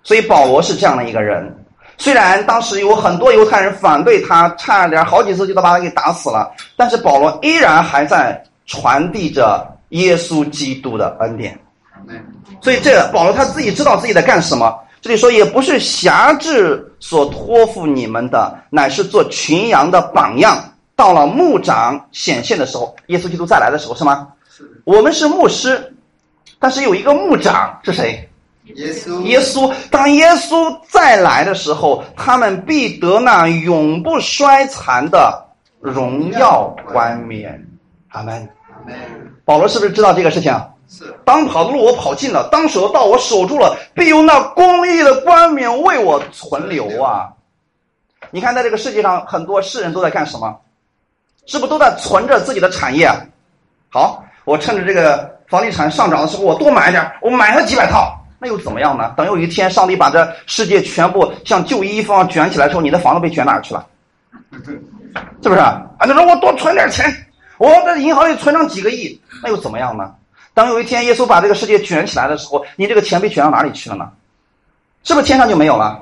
[0.03, 1.53] 所以保罗是这样的一个人。
[1.97, 11.57] 虽然当时有很多犹太人反对他，差点好几次就都把他给打死了，但是保罗依然还在传递着耶稣基督的恩典。
[12.61, 14.77] 所以这保罗他自己知道自己在干什么。
[15.01, 20.57] 这里说也不是辖制所托付你们的，乃是做群羊的榜样。
[20.95, 24.29] 到了牧长显现的时候，耶稣基督再来的时候，是吗？
[24.49, 24.63] 是。
[24.85, 25.93] 我们是牧师，
[26.59, 28.29] 但是有一个牧长是谁？
[28.65, 29.21] 耶稣。
[29.23, 29.73] 耶稣。
[29.89, 35.45] 当耶稣再来的时候，他们必得那永不衰残的
[35.80, 37.62] 荣耀冠冕。
[38.10, 38.36] 阿门。
[38.69, 38.95] 阿门。
[39.45, 40.54] 保罗是不是知道这个事情？
[40.89, 47.30] 是当跑的路我跑尽了，当守的道我守住了，必有那公义的冠冕为我存留啊！
[48.30, 50.56] 你看，在这个世界上，很多世人都在干什么？
[51.47, 53.12] 是不是都在存着自己的产业？
[53.89, 59.13] 好，我趁着这个房地产上涨的时候，我多买点，我买了几百套，那又怎么样呢？
[59.15, 63.88] 等有一天上帝把这世界全部像旧衣服卷起来的时候，你的房子被卷哪去了？
[65.41, 65.62] 是不是？
[65.62, 67.06] 啊，那说我多存点钱，
[67.58, 70.13] 我在银行里存上几个亿，那又怎么样呢？
[70.53, 74.12] 当有一天耶稣把这个世界卷起来的时候，你这个钱被卷到哪里去了呢？
[75.06, 75.97] 是不是天上就没有了？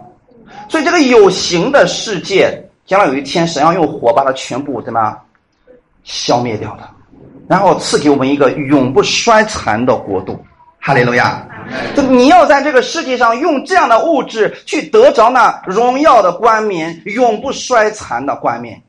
[0.67, 5.15] 所以这个有形的世界，将来有一天神要用火把它全部怎么
[6.03, 6.89] 消灭掉的，
[7.47, 10.43] 然后赐给我们一个永不衰残的国度。
[10.83, 11.47] 哈利路亚！
[11.95, 18.81] 就你要在这个世界上用这样的物质去得着那荣耀的冠冕，永不衰残的冠冕。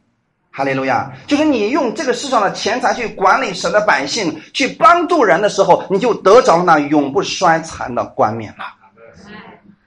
[0.50, 1.12] 哈利路亚！
[1.26, 8.64] 就是你用这个世上的钱财去管理神的百姓，去帮助人的时候，你就得着那永不衰残的冠冕了。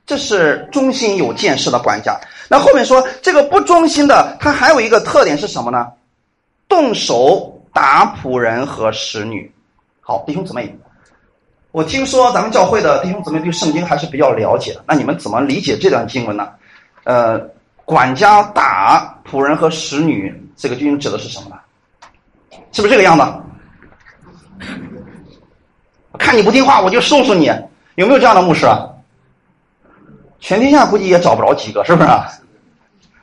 [0.05, 2.15] 这是忠心有见识的管家。
[2.47, 5.87] 那后面说这个不忠心的，他还有一个特点是什么呢？
[6.67, 9.51] 动手打仆人和使女。
[10.01, 10.75] 好，弟兄姊妹，
[11.75, 14.81] 我听说咱们教会的弟兄姊妹对圣经还是比较了解的。
[14.87, 16.47] 那你们怎么理解这段经文呢？
[17.03, 17.37] 呃，
[17.83, 20.33] 管家打仆人和使女。
[20.55, 21.57] 这个究竟指的是什么呢？
[22.71, 23.25] 是不是这个样子？
[26.17, 27.51] 看你不听话，我就收拾你。
[27.95, 28.65] 有没有这样的牧师？
[30.39, 32.09] 全天下估计也找不着几个，是不是？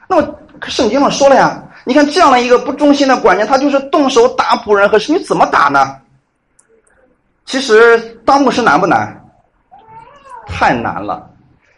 [0.07, 0.29] 那么
[0.65, 5.97] 圣经上说了呀，你看这样的一个不忠心的管家，他就是动手打仆人和使女，怎么打呢？
[7.45, 9.19] 其实当牧师难不难？
[10.47, 11.29] 太难了！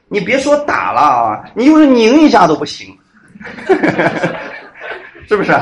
[0.09, 2.97] 你别说打了啊，你就是拧一下都不行。
[5.29, 5.53] 是不是？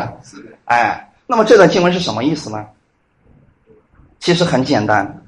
[0.66, 2.66] 哎，那么这段经文是什么意思呢？
[4.18, 5.22] 其实很简单，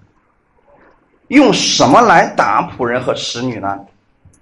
[1.29, 3.79] 用什么来打仆人和使女呢？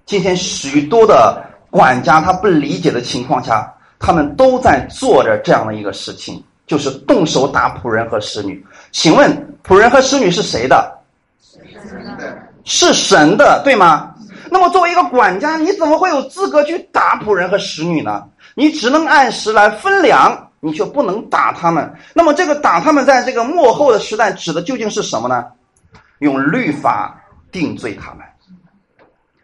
[0.04, 8.64] 今天许多的管家他不理解的情况下，他们都在做着这样的一个事情，就是动手打仆人和使女。
[8.90, 10.98] 请问仆人和使女是谁的？
[12.64, 14.14] 是神的，对吗？
[14.50, 18.24] 那么作为一个管家，你怎么会有资格去打仆人和使女呢？
[18.54, 21.92] 你只能按时来分粮，你却不能打他们。
[22.14, 25.44] 那么，这个打他们，在这个幕后的时代，指的究竟是什么呢？
[26.18, 27.20] 用律法
[27.50, 28.18] 定罪他们，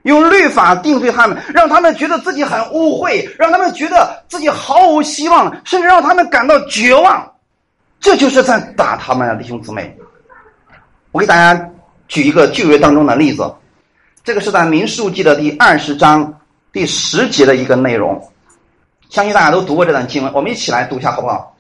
[0.09, 7.31] 用律法定罪他们，让他们觉得自己很污秽，让他们觉得自己毫无希望，甚至让他们感到绝望。
[8.01, 9.97] 这就是在打他们啊，弟兄姊妹。
[11.13, 11.71] 我给大家
[12.09, 13.51] 举一个旧约当中的例子，
[14.25, 16.41] 这个是在民数记的第二十章
[16.73, 18.21] 第十节的一个内容，
[19.11, 21.55] 相信大家都读过这段经文，我们一起来读一下好不好？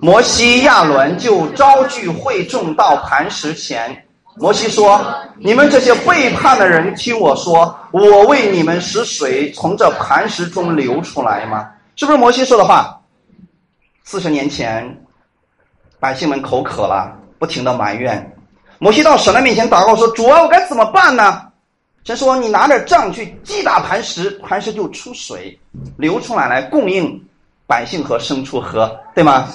[0.00, 4.03] 摩西亚伦就招聚会众到磐石前，
[4.36, 5.00] 摩西说
[5.38, 13.00] ：“你们这些背叛的人，听我说，我为你们使水从这磐石中流出来吗？”是不是摩西说的话？
[14.02, 15.00] 四十年前。
[16.00, 18.36] 百姓们口渴了，不停的埋怨。
[18.78, 21.40] 摩西到神的面前祷告说：“主啊，我该怎么办呢？”
[22.04, 25.58] 神说：“你拿着杖去击打磐石，磐石就出水
[25.96, 27.18] 流出来，来供应
[27.66, 29.48] 百姓和牲畜喝，对吗？”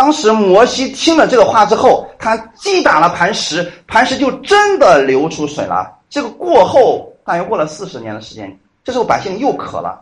[0.00, 5.94] 当时摩西听了这个话之后，他击打了磐石，磐石就真的流出水了。
[6.08, 10.00] 这个过后大约过了四十年的时间，这时候百姓又渴了。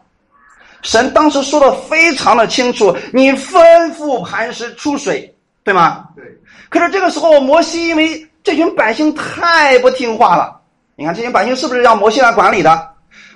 [0.83, 3.61] 神当时说的非常的清楚：“你吩
[3.97, 5.35] 咐磐石出水。”
[5.65, 6.05] 对吗？
[6.15, 6.25] 对。
[6.69, 10.61] 可是这个时候，摩西因为这群百姓太不听话了。
[10.95, 12.89] 你看，这群百姓是不是让摩西来管理的？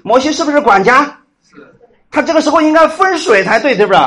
[0.05, 1.03] 摩西是不是管家？
[1.51, 1.57] 是。
[2.09, 3.99] 他这个时候应该分水才对，对不是？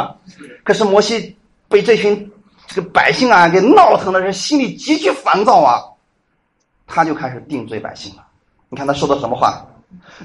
[0.64, 1.36] 可是摩西
[1.68, 2.32] 被这群
[2.76, 5.82] 这百姓啊给闹腾的人心里极其烦躁啊，
[6.86, 8.24] 他就开始定罪百姓了。
[8.68, 9.66] 你看他说的什么话？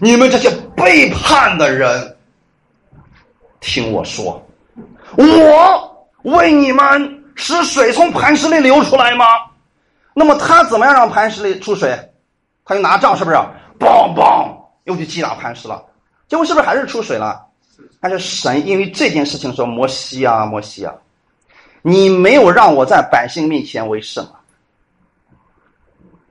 [0.01, 2.17] 你们这些背叛的人，
[3.61, 4.45] 听我说，
[5.17, 7.19] 我为你们。
[7.37, 9.25] 使水从磐石里流出来吗？
[10.13, 11.97] 那么他怎么样让磐石里出水？
[12.67, 13.37] 他就拿杖，是不是？
[13.79, 15.83] 梆梆，又去击打磐石了。
[16.29, 17.47] 结果是不是还是出水了？
[17.99, 20.93] 但是神因为这件事情说：“摩西啊，摩西啊，
[21.83, 24.41] 你没有让我在百姓面前为圣啊。”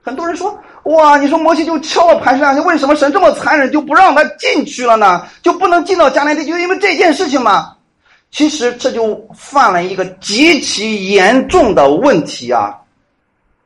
[0.01, 5.27] 很多人说：“哇，你说摩西就敲了磐石两下，为什么神这么残忍，就不让他进去了呢？
[5.43, 7.75] 就不能进到迦南地，就因为这件事情吗？”
[8.31, 12.75] 其实这就犯了一个极其严重的问题啊！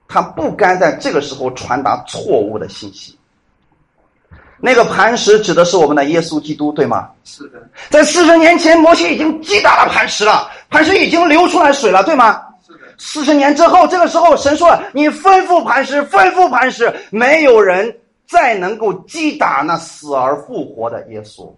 [0.07, 3.17] 他不该在这个时候传达错误的信息。
[4.65, 7.09] 那个磐石指的是我们的耶稣基督，对吗？
[7.25, 7.61] 是的。
[7.89, 12.41] 在四十年前，摩西已经击打了磐石了，磐石已经流出来水了，对吗？
[12.65, 12.79] 是的。
[12.97, 17.93] 四十年之后，这个时候神说：“你吩咐磐石，吩咐磐石，没有人
[18.25, 21.53] 再能够击打那死而复活的耶稣。”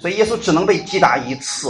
[0.00, 1.68] 所以耶稣只能被击打一次。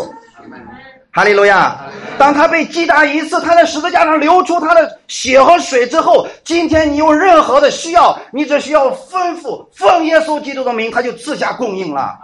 [1.14, 1.78] 哈利路亚！
[2.18, 12.18] 当他被击打一次，他在十字架上流出他的血和水之后，今天你有任何的需要，你只需要吩咐奉耶稣基督的名，他就自下供应了。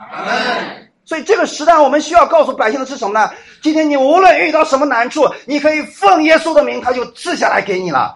[1.04, 3.30] 所以这个时代，我们需要告诉百姓的是什么呢？
[3.62, 8.14] 今天你无论遇到什么难处，你可以奉耶稣的名，他就赐下来给你了。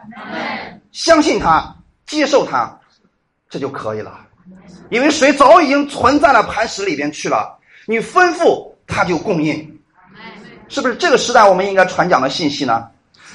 [0.91, 2.75] 相信他，接受他，
[3.51, 4.19] 这就可以了。
[4.89, 9.72] 因为水早已经存在了磐石里边去了，你吩咐他就供应。
[10.73, 12.89] 是不是这个时代我们应该传讲的信息呢？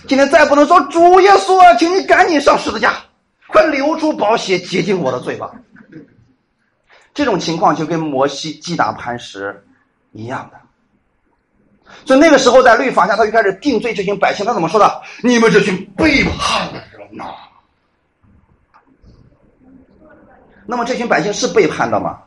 [0.07, 2.95] 今天再不能说主耶稣啊，请你赶紧上十字架，
[3.45, 5.51] 快流出宝血洁净我的罪吧。
[7.13, 9.63] 这种情况就跟摩西击打磐石
[10.13, 10.57] 一样的。
[12.05, 14.43] 所以那个时候在律法下，他就开始定罪这群百姓。
[14.43, 15.01] 他怎么说的？
[15.21, 17.25] 你们这群背叛的人呐！
[20.65, 22.17] 那么这群百姓是背叛的吗？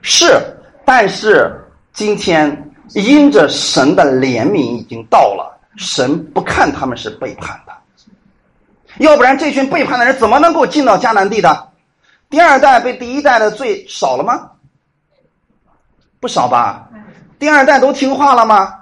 [0.00, 0.40] 是，
[0.86, 2.70] 但是今天。
[2.94, 7.72] 因着神的怜悯已经到了，神不看他们是背叛的，
[8.98, 11.68] 要不然这群背叛的人怎么能够进到迦南地的？
[12.28, 14.50] 第二代被第一代的罪少了吗？
[16.20, 16.88] 不少吧。
[17.38, 18.74] 第二代都听话了吗？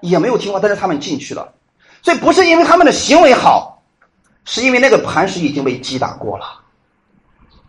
[0.00, 1.52] 也没有听话，但是他们进去了，
[2.02, 3.82] 所以不是因为他们的行为好，
[4.44, 6.44] 是因为那个磐石已经被击打过了。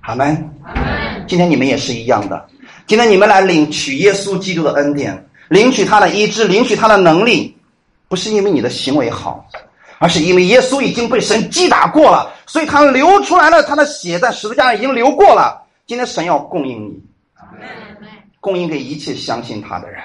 [0.02, 0.52] 阿门。
[1.28, 2.48] 今天你们也是一样的，
[2.86, 5.28] 今天你们来领取耶稣基督的恩典。
[5.50, 7.56] 领取他的医治，领取他的能力，
[8.08, 9.46] 不是因为你的行为好，
[10.00, 15.62] 而是因为耶稣已经被神击打过了，所以他流出来了，他的血在十字架上已经流过了。
[15.88, 17.00] 今天神要供应你，
[18.40, 20.02] 供应给一切相信他的人。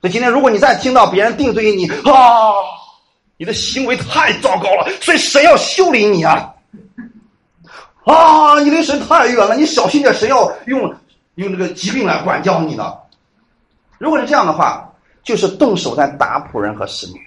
[0.00, 2.52] 所以今天如果你再听到别人定罪于你啊，
[3.36, 6.52] 你的行为太糟糕了，所以神要修理你啊！
[8.04, 10.94] 啊，你离神太远了，你小心点，神要用
[11.36, 12.92] 用这个疾病来管教你呢。
[13.98, 14.90] 如果是这样的话，
[15.22, 17.20] 就是动手在打仆人和使女，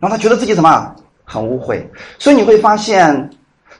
[0.00, 0.94] 让他觉得自己怎么
[1.24, 1.84] 很污秽。
[2.18, 3.30] 所以你会发现，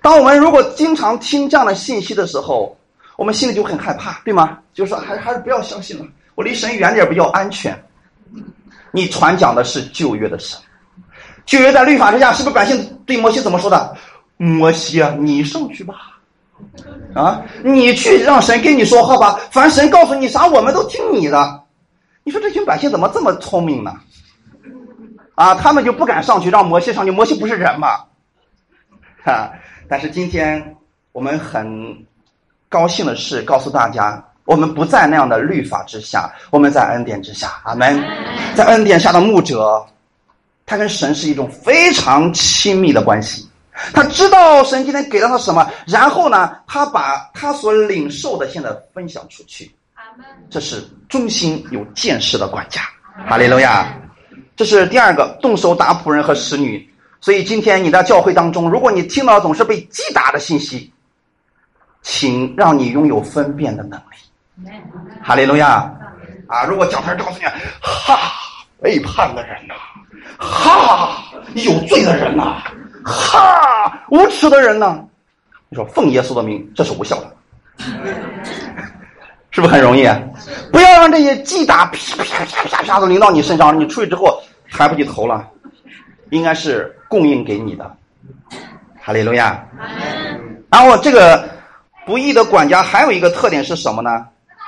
[0.03, 2.77] 当我们如果经常听这样的信息的时候，
[3.17, 4.59] 我们心里就很害怕，对吗？
[4.73, 7.77] 就是说，还还是不要相信了，我离神远点比较安全。
[8.93, 10.59] 你传讲的是旧约的神，
[11.45, 13.97] 旧约在律法之下，是不是百姓对摩西怎么说的？
[14.37, 15.95] 摩西啊，你上去吧，
[17.13, 21.63] 啊，你去让神跟你说话吧，反正神告诉你啥，我们都听你的。
[22.29, 23.91] 你说这群百姓怎么这么聪明呢？
[25.35, 27.11] 啊，他们就不敢上去，让摩西上去。
[27.11, 28.05] 摩西不是人嘛，
[29.25, 29.51] 哈。
[29.89, 30.77] 但是今天
[31.13, 32.07] 我们很
[32.69, 37.63] 高兴的是，告诉大家，我们不在那样的律法之下，我们在恩典之下。
[37.65, 37.99] 阿门。
[38.55, 39.83] 在恩典下的牧者，
[40.67, 43.49] 他跟神是一种非常亲密的关系。
[43.95, 49.75] 他知道神今天给了他什么，然后呢，他把他所领受的现在分享出去。
[50.51, 52.83] 这是忠心有见识的管家。
[53.29, 53.87] 哈利路亚。
[54.57, 56.89] 这是第二个动手打仆人和使女。
[57.21, 60.93] 所以今天你在教会当中，如果你听到总是被击打的信息，
[62.03, 64.71] 请让你拥有分辨的能力。
[65.23, 65.93] 哈利路亚。
[66.49, 67.45] 啊，如果讲台告诉你，
[67.83, 68.19] 哈，
[68.81, 69.75] 背叛的人呐，
[70.39, 71.23] 哈，
[71.55, 72.63] 有罪的人呐。
[73.05, 74.99] 哈，无耻的人呐？
[75.69, 77.37] 你说奉耶稣的名，这是无效的，
[79.59, 80.09] 是不是很容易？
[80.71, 84.41] 不要让这些击打啪啪啪啪啪的淋到你身上，你出去之后
[84.71, 85.45] 抬不起头了。
[86.31, 87.91] 应该是供应给你的，
[89.03, 89.61] 哈利路亚。
[90.71, 91.45] 然后这个
[92.07, 94.25] 不义的管家还有一个特点是什么呢？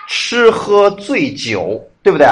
[0.08, 2.26] 吃喝醉酒，对不对？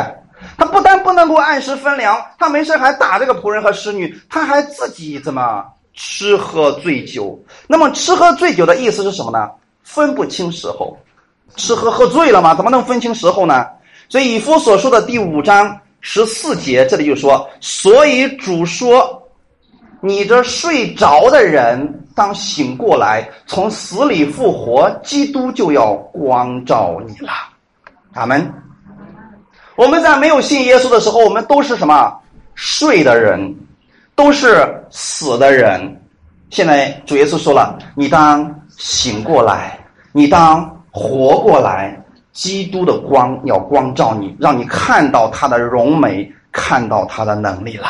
[0.56, 5.64] 他不但不能够按时分粮，他没事还打这个仆人和侍女，他还自己怎么？
[5.94, 9.48] 吃喝醉酒，那么吃喝醉酒的意思是什么呢？
[9.84, 10.98] 分不清时候，
[11.56, 12.54] 吃喝喝醉了吗？
[12.54, 13.66] 怎么能分清时候呢？
[14.08, 19.22] 所以以夫所说的第五章十四节，这里就说，所以主说，
[20.00, 27.32] 你这睡着的人当醒过来，从死里复活，基督就要光照你了。
[28.14, 28.52] 阿门。
[29.76, 32.12] 我们在没有信耶稣的时候，我们都是什么
[32.54, 33.56] 睡的人。
[34.14, 36.02] 都是死的人，
[36.50, 39.78] 现在主耶稣说了：“你当醒过来，
[40.10, 40.68] 你当
[40.98, 41.96] 活过来。
[42.32, 47.88] 基督的光要光照你，让你看到他的荣美，看到他的能力了。”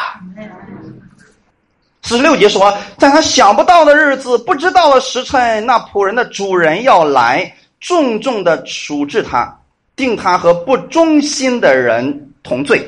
[2.03, 9.55] 四十六节说：“在他想不到的日子，不知道的时辰，那仆人的主人要来，重重的处置他，
[9.97, 12.81] 定他和不忠心的人同罪。”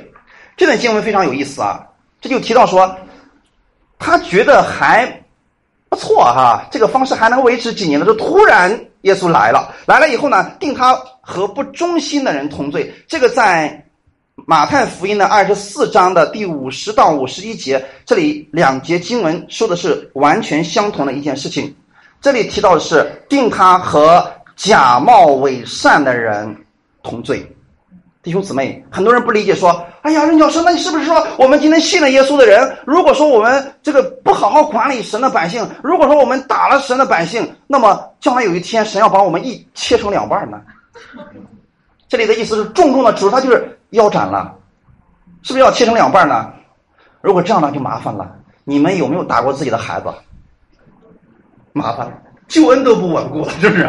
[0.57, 1.85] 这段经文非常有意思啊！
[2.21, 2.95] 这就提到说。
[4.03, 5.07] 他觉得还
[5.91, 12.93] 不错哈，这个方式还能维持几年的时候，突然耶稣来了，来了以后呢，定他和不忠心的人同罪。
[13.09, 13.85] 这个在
[14.47, 21.75] 马太福音的二十四章的第五十到五十一节，这里两节经文说的是完全相同的一件事情。
[22.21, 26.55] 这里提到的是定他和假冒伪善的人
[27.03, 27.47] 同罪。
[28.23, 40.61] 弟兄姊妹，很多人不理解，说：“哎呀，任教师，那你是不是说我们今天信了耶稣的人，如果说我们这个不好好管理神的百姓，如果说我们打了神的百姓，那么将来有一天神要把我们一切成两半呢？”
[42.09, 44.55] 这里的意思是重重的指他就是腰斩了，
[45.43, 46.53] 是不是要切成两半呢？
[47.23, 48.31] 如果这样呢，就麻烦了。
[48.65, 50.09] 你们有没有打过自己的孩子？
[51.73, 52.13] 麻烦了，
[52.49, 53.89] 救恩都不稳固了，是不是？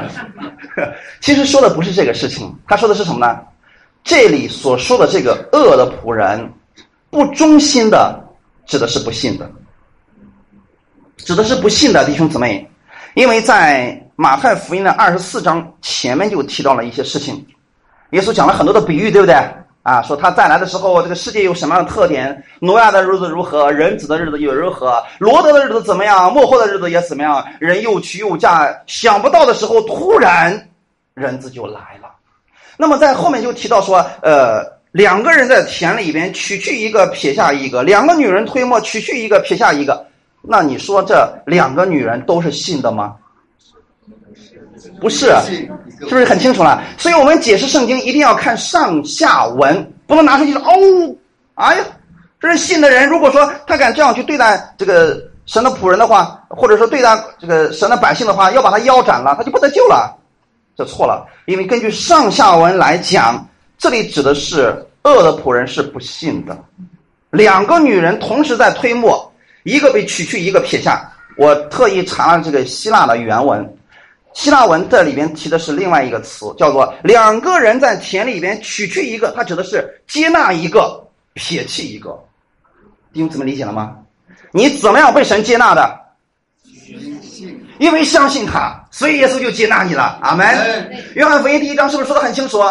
[1.20, 3.38] 其实说的不是这个事情，他说的是什么呢？
[4.04, 6.52] 这里所说的这个恶的仆人，
[7.10, 8.20] 不忠心的，
[8.66, 9.50] 指的是不信的，
[11.18, 12.70] 指的是不信的弟兄姊妹，
[13.14, 17.46] 因为在马太福音的二十四章前面就提到了一些事情，
[18.12, 19.36] 耶稣讲了很多的比喻，对不对？
[19.84, 22.44] 啊，说他再来的时候，这个世界有什么样的特点？
[22.60, 23.72] 挪亚的日子如何？
[23.72, 25.04] 人子的日子又如何？
[25.18, 26.32] 罗德的日子怎么样？
[26.32, 27.44] 末后的日子也怎么样？
[27.60, 30.70] 人又娶又嫁，想不到的时候，突然
[31.16, 32.10] 人子就来了。
[32.78, 40.06] 那么在后面就提到说，呃，两个人在田里边取去一个撇下一个，两个女人推磨取去一个撇下一个，
[40.42, 43.16] 那你说这两个女人都是信的吗？
[45.00, 45.28] 不是，
[46.00, 46.84] 是不是很清楚了？
[46.98, 51.16] 所以我们解释圣经一定要看上下文，不能拿出去说哦，
[51.54, 51.84] 哎呀，
[52.40, 53.08] 这是信的人。
[53.08, 60.18] 如果说他敢这样去对待这个神的仆人的话，或者说对待这个神的百姓的话，要把他腰斩了，他就不得救了。
[60.76, 63.48] 这错了，因为根据上下文来讲，
[63.78, 64.68] 这里指的是
[65.04, 66.58] 恶的仆人是不信的。
[67.30, 69.32] 两个女人同时在推磨，
[69.64, 71.12] 一个被取去，一个撇下。
[71.38, 73.78] 我特意查了这个希腊的原文，
[74.34, 81.02] 希腊文这里边提的是另外一个词，叫做两个人在田里边取去一个，它指的是接纳一个，
[81.34, 82.18] 撇弃一个。
[83.14, 83.98] 弟兄姊妹理解了吗？
[84.52, 86.01] 你怎么样被神接纳的？
[87.82, 90.20] 因为相信他，所以耶稣就接纳你了。
[90.22, 90.48] 阿门。
[91.16, 92.62] 约翰福音第一章是不是说的很清楚？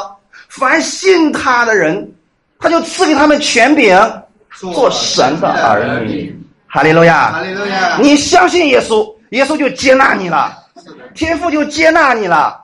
[0.48, 2.08] 凡信他的人，
[2.60, 3.92] 他就赐给他们权柄，
[4.52, 6.32] 做神的儿女。
[6.68, 7.32] 哈利路亚！
[7.32, 7.98] 哈利路亚！
[8.00, 10.56] 你相信耶稣，耶稣就接纳你了，
[11.12, 12.62] 天父就接纳你了。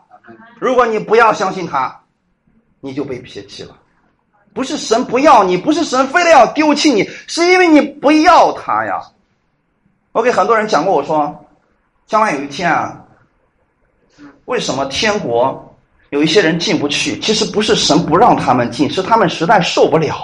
[0.60, 2.00] 如果你不要相信他，
[2.80, 3.70] 你就被撇弃了。
[4.54, 9.00] 不是神不要你，不是神非得要丢弃你，是因为你不要他呀。
[10.12, 11.44] 我给很多人讲过，我说，
[12.06, 12.96] 将来有一天啊，
[14.44, 15.76] 为什么天国
[16.10, 17.18] 有一些人进不去？
[17.18, 20.14] 其实不是神不让他们进，是他们实在受不了，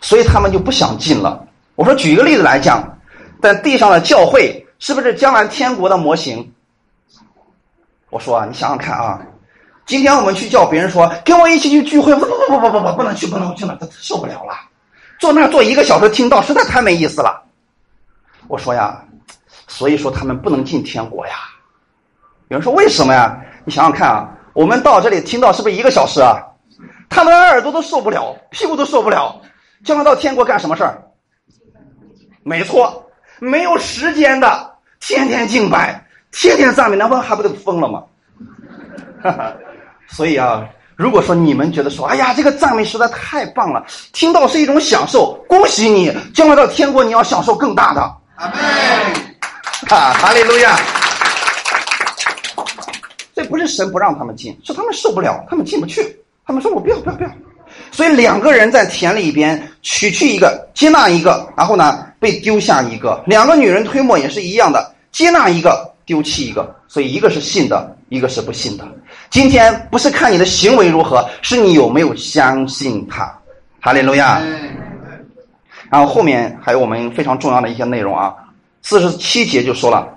[0.00, 1.46] 所以他们就不想进了。
[1.76, 2.98] 我说，举一个例子来讲，
[3.40, 6.52] 在地上的教会是不是将来天国的模型？
[8.10, 9.22] 我说啊，你想想看啊，
[9.86, 14.54] 今天我们去叫别人说跟我一起去聚会，不不不不不不不能去不能去了，他受不了了，
[15.20, 17.42] 坐那儿坐一个小时听到实在太没意思了。
[18.48, 19.02] 我说呀，
[19.72, 21.34] 所以说他们不能进天国呀。
[22.48, 23.40] 有人说为什么呀？
[23.64, 26.36] 你想想看啊，我们到这里听到是不是一个小时啊？
[27.08, 29.40] 他们耳朵都受不了，屁股都受不了，
[29.82, 31.02] 将来到天国干什么事儿？
[32.42, 33.02] 没错，
[33.40, 36.06] 没有时间的，天天敬拜。
[36.30, 38.02] 天天赞美，那不还不得疯了吗？
[39.24, 39.52] 哈哈，
[40.08, 48.00] 所以啊，如果说你们觉得说，哎呀，这个赞美实在太棒了，听到是一种享受，恭喜你，将来到天国你要享受更大的。
[48.36, 49.31] 阿门。
[49.88, 50.78] 啊，哈利路亚。
[53.34, 56.16] 这不是神不让他们进，是他们受不了，他们进不去。
[56.46, 57.30] 他们说我不要不要不要。
[57.90, 63.22] 所以两个人在田里边取去一个，接纳一个，然后呢被丢下一个。
[63.26, 65.90] 两个女人推磨也是一样的，接纳一个。
[66.04, 68.84] 丢弃一个，所以一个是信的，一个是不信的。
[69.30, 73.32] 今天不是看你的行为如何，是你有没有相信他。
[73.80, 74.42] 哈利路亚。
[75.88, 78.34] 然后后面还有我们非常重要的一些内容啊，
[78.82, 80.08] 四十七节就说了：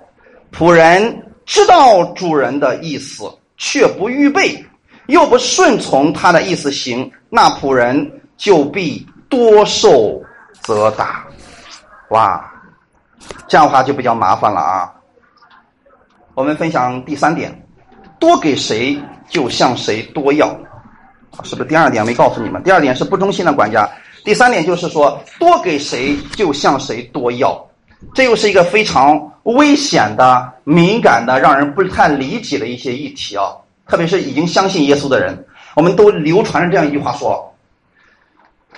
[0.52, 4.66] 仆人知道主人的意思，却不预备，
[5.08, 10.22] 又不顺从他的意思行，那仆人就必多受
[10.62, 11.26] 责打。
[12.10, 12.52] 哇，
[13.48, 14.92] 这样的话就比较麻烦了啊。
[16.34, 17.54] 我们分享第三点，
[18.20, 19.00] 多给谁
[19.30, 20.50] 就向谁多要，
[21.44, 21.70] 是不是？
[21.70, 23.90] 第二点没告诉你们，第二点是不忠心的管家。
[24.24, 27.66] 第三点就是说，多给谁就向谁多要，
[28.14, 33.54] 这又是一个非常危险的、敏感的、让人不太理解的一些议题啊。
[33.88, 37.54] 特别是已经相信耶稣的人，我们都流传着这样一句话说：“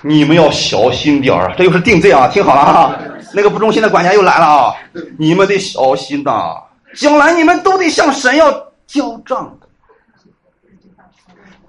[0.02, 2.28] 你们要小心点儿。”这又是定罪啊！
[2.28, 2.98] 听好了啊，
[3.32, 4.74] 那个不忠心的管家又来了啊！
[5.18, 6.56] 你们得小心呐。
[6.94, 8.50] 将来你们都得向神要
[8.86, 9.66] 交账的，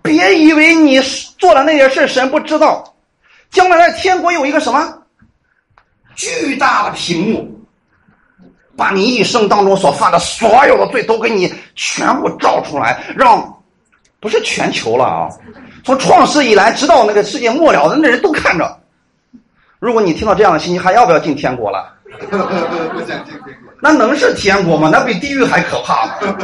[0.02, 1.00] 别以为你
[1.38, 2.84] 做了那些事神不知道。
[3.52, 4.99] 将来在天国有一个什么
[6.20, 7.50] 巨大的屏幕，
[8.76, 13.42] 把你一生当中所犯的所有的罪都给你全部照出来，让
[14.20, 15.30] 不是全球了啊，
[15.86, 18.78] 从创世以来直到那个世界末了的那人都看着。
[19.80, 21.96] 如果你听到这样的信息，还要不要进天国了？
[22.30, 23.72] 不想进天国。
[23.82, 24.90] 那能是天国吗？
[24.92, 26.36] 那比地狱还可怕呢！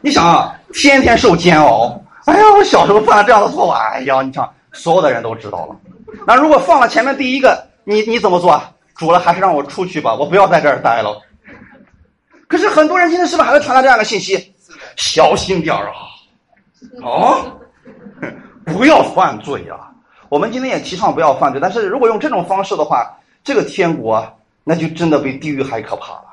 [0.00, 2.02] 你想啊，天天受煎熬。
[2.24, 5.76] 哎呀，我小时候犯了这样的错误，哎呀，你想，所有的人都知道了。
[6.26, 8.58] 那如果放了前面第一个，你你怎么做？
[9.00, 11.18] 主了，还是让我出去吧，我不要在这儿待了。
[12.46, 14.54] 可是很多人今天是不是还在传达这样的信息？
[14.94, 15.96] 小心点儿啊！
[17.08, 17.46] 啊，
[18.66, 19.88] 不要犯罪啊！
[20.28, 24.22] 我们今天也提倡不要犯罪，但是如果用这种方式的话，这个天国
[24.64, 26.24] 那就真的比地狱还可怕了。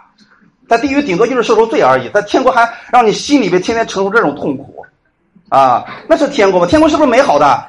[0.67, 4.85] 在地狱顶多就是受受罪而已，在天国还让你心里边天天承受这种痛苦，
[5.47, 6.67] 啊，那是天国吗？
[6.67, 7.65] 天国是不是美好的？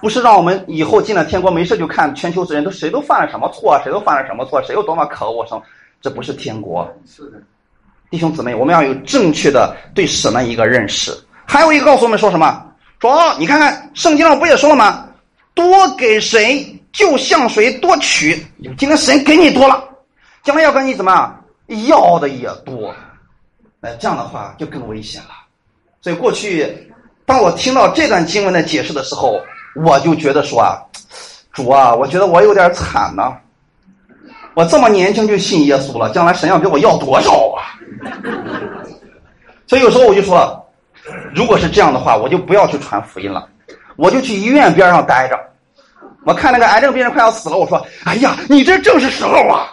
[0.00, 5.62] 不是让我们以后进了天国没事就看全球之人都谁都犯了什么错，谁都犯了什么错，谁有多么可恶什么？
[6.00, 6.88] 这不是天国。
[7.06, 7.38] 是的，
[8.10, 11.12] 弟兄姊妹，我们要有正确的对神的一个认识。
[11.46, 12.64] 还有一个告诉我们说什么？
[13.00, 15.08] 说你看看圣经上不也说了吗？
[15.54, 18.46] 多给谁就向谁多取。
[18.78, 19.82] 今天神给你多了，
[20.42, 21.86] 将来要跟你怎么样？
[21.86, 22.94] 要的也多，
[23.80, 25.30] 那这样的话就更危险了。
[26.00, 26.66] 所以过去，
[27.30, 29.40] 当我听到这段经文的解释的时候，
[29.76, 30.82] 我就觉得说啊，
[31.52, 33.36] 主啊，我觉得我有点惨呢。
[34.54, 37.78] 我这么年轻就信耶稣了，将来神要给我要多少啊？
[39.68, 40.60] 所以有时候我就说，
[41.32, 43.48] 如果是这样的话，我就不要去传福音了，
[43.94, 45.38] 我就去医院边上待着。
[46.24, 49.70] 我看那个癌症病人快要死了，我说，哎呀，你这正是时候啊，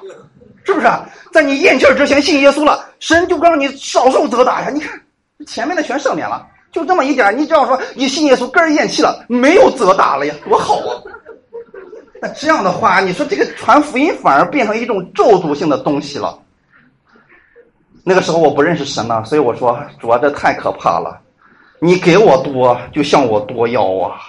[0.63, 0.87] 是不是？
[1.33, 4.69] 在你咽气儿之前信耶稣了，神就让你少受责打呀！
[4.71, 5.01] 你看，
[5.47, 6.45] 前面的全赦免了，
[6.77, 11.01] 就这么一点你只要说你信耶稣，个人咽气了，没有责打了呀， 多好啊！
[12.21, 16.37] 那这样的话，你说这个传福音反而变成一种咒诅性的东西了。
[18.03, 21.19] 那个时候我不认识神了，所以我说主啊，这太可怕了！
[21.79, 24.21] 你给我多，就向我多要啊！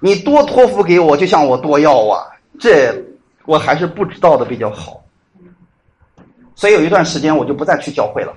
[0.00, 2.22] 你多托付给我，就向我多要啊！
[2.60, 2.94] 这
[3.44, 5.02] 我还是不知道的比较好。
[6.54, 8.32] 所以有一段时间我就不再去教会了，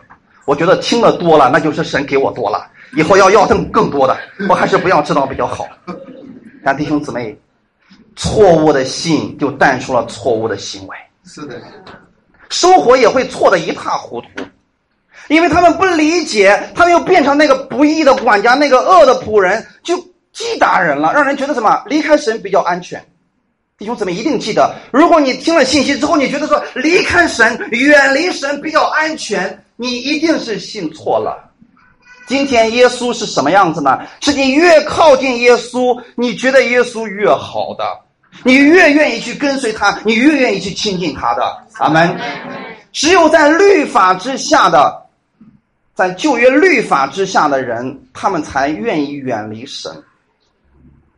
[0.45, 4.18] 我觉得听的多了，那就是神给我多了，以后要要更更多的，
[4.50, 5.68] 我还是不要知道比较好。
[6.64, 7.38] 但弟兄姊妹，
[8.16, 11.60] 错误的信就淡出了错误的行为，是的，
[12.50, 14.28] 生活也会错得一塌糊涂，
[15.30, 19.98] 因为他们不理解，他们又变成那个不义的管家，那个恶的仆人，就
[20.34, 23.04] 击打人了，让人觉得什么离开神比较安全。
[23.78, 31.51] 弟兄姊妹一定记得，如果你听了信息之后，你觉得说离开神、远离神比较安全，你一定是信错了。
[32.28, 33.99] 今天耶稣是什么样子呢？
[34.22, 37.84] 是你越靠近耶稣，你觉得耶稣越好的，
[38.43, 41.57] 你越愿意去跟随他，你越愿意去亲近他的。
[41.80, 42.17] 阿门。
[42.93, 45.01] 只有在律法之下的，
[45.93, 49.91] 在旧约律法之下的人，他们才愿意远离神。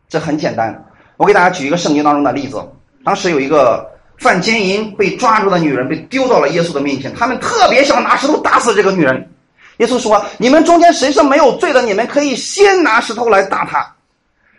[0.08, 0.84] 这很简单。
[1.16, 2.60] 我给大家举一个圣经当中的例子，
[3.04, 3.88] 当时有一个
[4.18, 9.30] 犯奸淫被抓住的女人被丢到了耶稣的面前，他们特别想拿石头打死这个女人。
[9.78, 13.84] 耶稣说：“你们中间谁是没有罪的，你们可以先拿石头来打他。”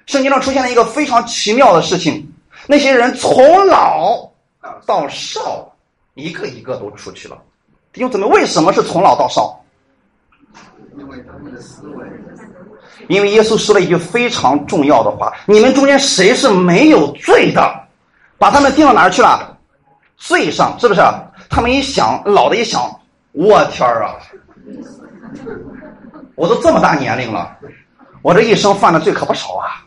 [0.05, 2.31] 圣经上出现了一个非常奇妙的事情，
[2.67, 4.29] 那些人从老
[4.85, 5.73] 到少，
[6.13, 7.37] 一个一个都出去了。
[7.91, 9.59] 弟兄姊妹，为什么是从老到少？
[10.97, 12.05] 因为他们的思维，
[13.07, 17.73] 因为耶稣说了一句非常重要的话：“你们中间谁是没有罪的，
[18.37, 19.57] 把他们定到哪儿去了？
[20.17, 21.01] 罪上，是不是？
[21.49, 22.89] 他们一想，老的一想，
[23.31, 24.15] 我天儿啊，
[26.35, 27.57] 我都这么大年龄了，
[28.21, 29.83] 我这一生犯的罪可不少啊！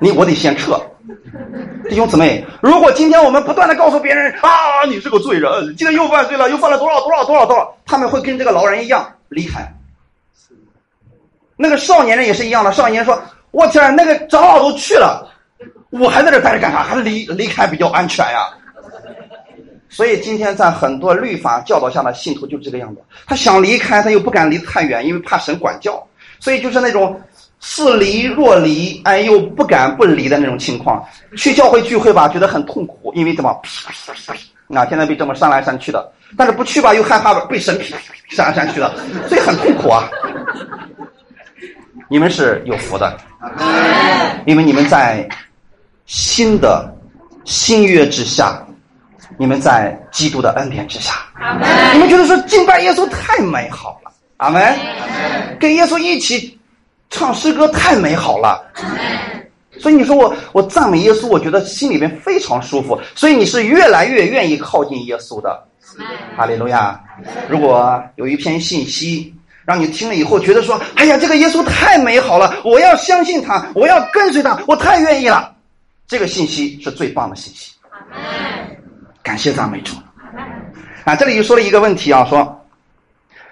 [0.00, 0.80] 你我得先撤。
[1.88, 9.60] 弟兄姊妹，如果今天我们不断的告诉别人啊，你是个罪人，今天又犯罪了，又犯了多少多少多少多少，他们会跟这个老人一样离开。”
[11.56, 13.20] 那个少年人也是一样的，少年人说
[13.50, 15.28] ：“我天，那个长老都去了，
[15.90, 16.82] 我还在这待着干啥？
[16.82, 18.48] 还是离离开比较安全呀。”
[19.92, 26.02] 所以今天在很多律法教导下的信徒就这个样子，他想离开，他又不敢离太远，因为怕神管教，
[26.40, 27.20] 所以就是那种
[27.60, 31.04] 似离若离，哎，又不敢不离的那种情况。
[31.36, 33.50] 去教会聚会吧，觉得很痛苦，因为怎么？
[34.74, 37.78] 啊，现在被这么扇来扇去的，但是不去吧，又害怕被神
[38.30, 38.90] 扇来扇去的，
[39.28, 40.08] 所以很痛苦啊。
[42.08, 43.14] 你们是有福的，
[44.46, 45.28] 因为你们在
[46.06, 46.90] 新的
[47.44, 48.66] 新约之下，
[49.42, 51.14] 你们在基督的恩典之下。
[51.92, 54.78] 你们觉得说敬拜耶稣太美好了，阿门。
[55.58, 56.56] 跟耶稣一起
[57.10, 58.64] 唱诗歌太美好了，
[59.80, 62.96] 所以你说我我赞美耶稣，我觉得心里面非常舒服。
[63.16, 65.60] 所以你是越来越愿意靠近耶稣的，
[66.36, 67.00] 哈利路亚。
[67.48, 69.34] 如果有一篇信息。
[69.64, 75.54] 让你听了以后觉得说：“哎呀，这个耶稣太美好了，我要相信他，我要跟随他，我太愿意了。”
[76.08, 77.70] 这个信息是最棒的信息。
[79.22, 79.94] 感谢赞美主。
[81.04, 82.66] 啊，这里又说了一个问题啊，说，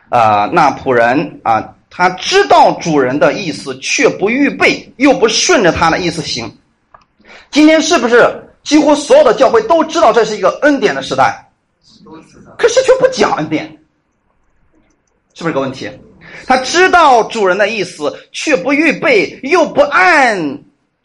[0.08, 6.50] 啊，那仆人啊，他知道主人的意思，却不预备，又不顺着他的意思行。
[7.50, 8.24] 今天是不是
[8.62, 11.44] 几乎所有的教会都知道这是一个恩典的时代？
[12.56, 13.66] 可是却不讲恩典。
[15.34, 15.90] 是不是个问题？
[16.46, 20.36] 他知道主人的意思，却不预备，又不按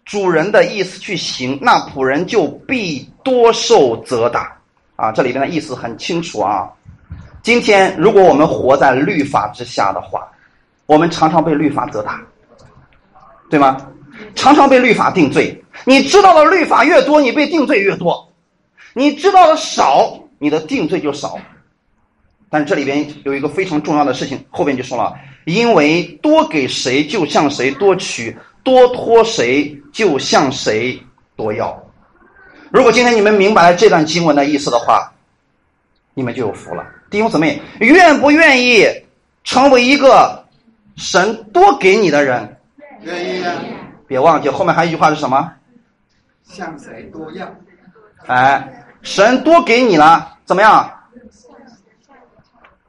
[0.06, 4.56] 主人的意思去行，那仆人就必多受责打。
[4.96, 6.70] 啊，这里边的意思很清楚啊。
[7.44, 10.26] 今天如果我们活在律法之下的话，
[10.86, 12.22] 我们常常被律法责打，
[13.50, 13.78] 对吗？
[14.36, 15.62] 常常被律法定罪。
[15.84, 18.14] 你知道的律法越多，你被定罪越多；
[18.94, 21.38] 你知道的少，你的定罪就少。
[22.50, 25.14] 但这里边有一个非常重要的事情，后边就说了，
[25.46, 28.36] 因为多给谁就向谁多取，
[28.66, 31.00] 多托谁就向谁
[31.38, 31.82] 多要。
[32.72, 35.10] 如果今天你们明白了这段经文的意思的话，
[36.16, 36.84] 你们就有福了。
[37.12, 38.86] 弟兄姊妹，愿不愿意
[39.44, 40.44] 成为一个
[40.98, 42.58] 神多给你的人？
[43.04, 43.54] 愿意啊！
[44.08, 45.54] 别忘记后面还有一句话是什么？
[46.44, 47.48] 向谁多要？
[48.26, 50.92] 哎，神多给你了，怎么样？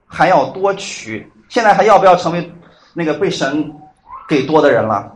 [0.07, 2.51] 还要多取，现在还要不要成为
[2.95, 3.71] 那个被神
[4.27, 5.13] 给多的人了？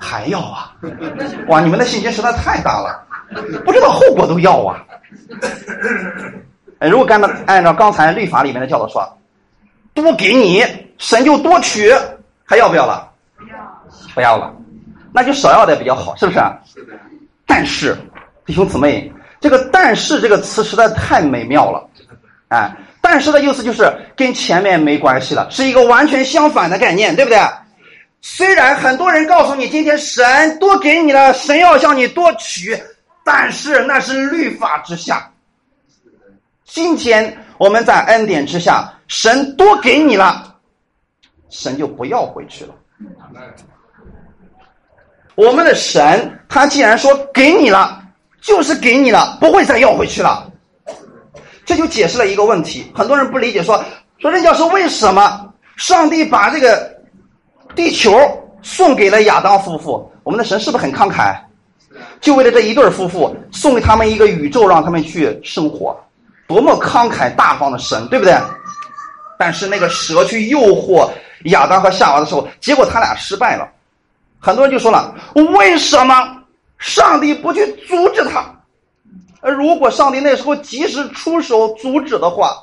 [0.00, 0.74] 还要啊！
[1.48, 3.04] 哇，你们的信心实在太大了，
[3.64, 4.84] 不知道后果都要啊！
[6.80, 9.06] 如果按照按照刚才律法里面的教导说，
[9.94, 10.64] 多给你，
[10.98, 11.92] 神就多取，
[12.44, 13.08] 还要不要了？
[14.14, 14.52] 不要，了，
[15.12, 16.40] 那就少要点比较好，是不是？
[17.46, 17.96] 但是，
[18.46, 21.88] 弟兄姊妹，这个“但是”这个词实在太美妙了，
[22.48, 22.70] 哎。
[23.04, 27.38] 但是的意思就是跟前面没关系了，是一个完全相反的概念，对不对？
[28.24, 32.80] 虽然很多人告诉你今天神多给你了，神要向你多取，
[33.24, 35.28] 但是那是律法之下。
[36.64, 40.56] 今天我们在恩典之下，神多给你了，
[41.50, 42.74] 神就不要回去了。
[45.34, 48.02] 我们的神他既然说给你了，
[48.40, 50.48] 就是给你了，不会再要回去了。
[51.66, 53.84] 这就解释了一个问题，很多人不理解，说
[54.18, 56.91] 说任教授为什么上帝把这个
[57.74, 58.18] 地球
[58.62, 60.10] 送给了亚当夫妇？
[60.22, 61.36] 我们的神是不是很慷慨？
[62.20, 65.96] 就为了这一对夫妇，送给他们一个宇宙，让他们去生活，
[66.46, 68.34] 多么慷慨大方的神，对不对？
[69.38, 71.10] 但是那个蛇去诱惑
[71.46, 73.68] 亚当和夏娃的时候，结果他俩失败了。
[74.38, 76.14] 很多人就说了：为什么
[76.78, 78.44] 上帝不去阻止他？
[79.50, 82.56] 如果上帝那时候及时出手阻止的话，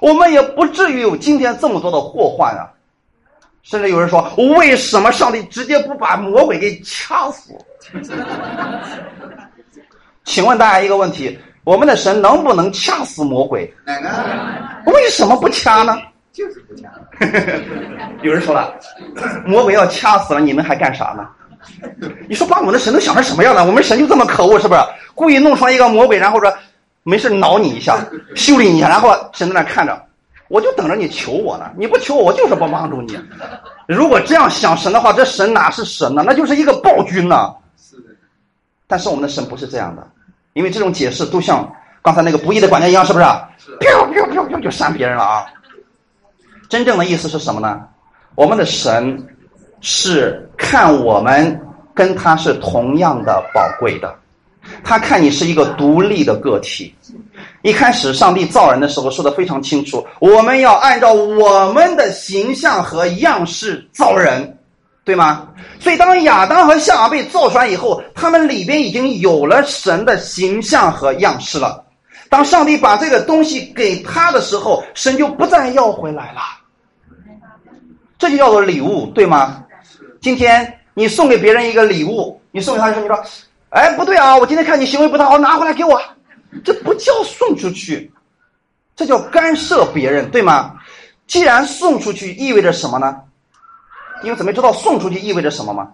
[0.00, 2.68] 我们也不至于有今天这么多的祸患啊！
[3.64, 7.50] 甚至有人说：为什么上帝直接不把魔鬼给掐死？
[10.24, 13.62] 请问大家一个问题：我们的神能不能掐死魔鬼？
[14.86, 15.98] 为什么不掐呢？
[16.32, 16.88] 就是不掐。
[18.22, 18.74] 有人说了，
[19.46, 21.26] 魔鬼要掐死了，你们还干啥呢？
[22.28, 23.64] 你说把我们的神都想成什么样了？
[23.64, 24.80] 我们神就这么可恶，是不是？
[25.14, 26.52] 故意弄出来一个魔鬼，然后说
[27.02, 27.96] 没事挠你一下，
[28.34, 30.03] 修理你一下，然后神在那看着，
[30.54, 31.68] 我就等着你求我呢。
[31.76, 33.18] 你不求我，我就是不帮助你。
[33.88, 36.22] 如果这样想神的话，这神哪是神呢？
[36.24, 37.52] 那就是一个暴君呢。
[37.76, 38.04] 是的。
[38.86, 40.06] 但是我们的神不是这样的，
[40.52, 41.68] 因为这种解释都像
[42.02, 43.24] 刚才那个不义的管家一样，是不是？
[43.80, 45.44] 飘飘飘飘就扇别人了啊！
[46.68, 47.82] 真正的意思是什么呢？
[48.36, 49.26] 我们的神
[49.80, 51.60] 是看我们
[51.92, 54.14] 跟他是同样的宝贵的，
[54.82, 56.94] 他看你是一个独立的个体。
[57.62, 64.58] 一开始上帝造人的时候说的非常清楚，我们要按照我们的形象和样式造人，
[65.04, 65.48] 对吗？
[65.80, 71.82] 所以当亚当和夏娃被造出来以后，他们里边已经有了神的形象和样式了。
[72.28, 76.40] 当上帝把这个东西给他的时候，神就不再要回来了。
[78.18, 79.64] 这就叫做礼物，对吗？
[80.20, 83.24] 今天你送给别人一个礼物，你送给他的时候，你说
[83.74, 86.00] ：“哎，不对啊，我今天看你行为不太好，拿回来给我。”
[86.64, 88.08] 这不叫送出去，
[88.94, 90.76] 这叫干涉别人，对吗？
[91.26, 93.20] 既然送出去，意味着什么呢？
[94.22, 95.90] 因为怎么知道送出去意味着什么吗？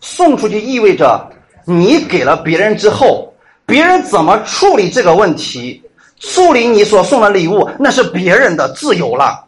[0.00, 1.28] 送出去意味着
[1.64, 3.34] 你给了别人之后，
[3.66, 5.82] 别人怎么处理这个问题，
[6.20, 9.44] 处理你所送的礼物，那是别人的自由了。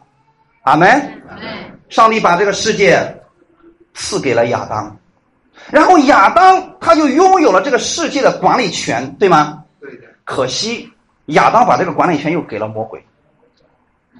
[0.63, 0.89] 阿门。
[1.87, 3.21] 上帝把这个世界
[3.93, 4.97] 赐给了亚当，
[5.69, 9.63] 然后亚当他就拥有了这个世界的管理权，对吗？
[9.79, 10.07] 对的。
[10.25, 10.89] 可惜
[11.27, 13.03] 亚当把这个管理权又给了魔鬼，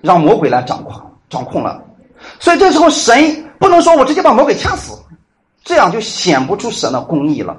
[0.01, 1.81] 让魔鬼来掌控掌控了。
[2.39, 4.97] 所以这时候神不能说我直接把魔鬼掐死，
[5.63, 7.57] 这样就显不出神的公义了。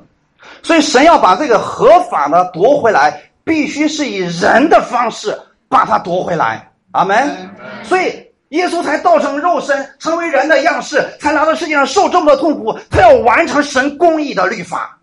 [0.62, 5.36] 所以神要把这个合法的夺回来，必须是以人的方式
[5.68, 6.70] 把它夺回来。
[6.92, 7.50] 阿门。
[7.82, 12.78] 所以耶稣才道成肉身，成为人的样式，才来到世界上受这么多痛苦。
[12.90, 14.98] 他要完成神公义的律法，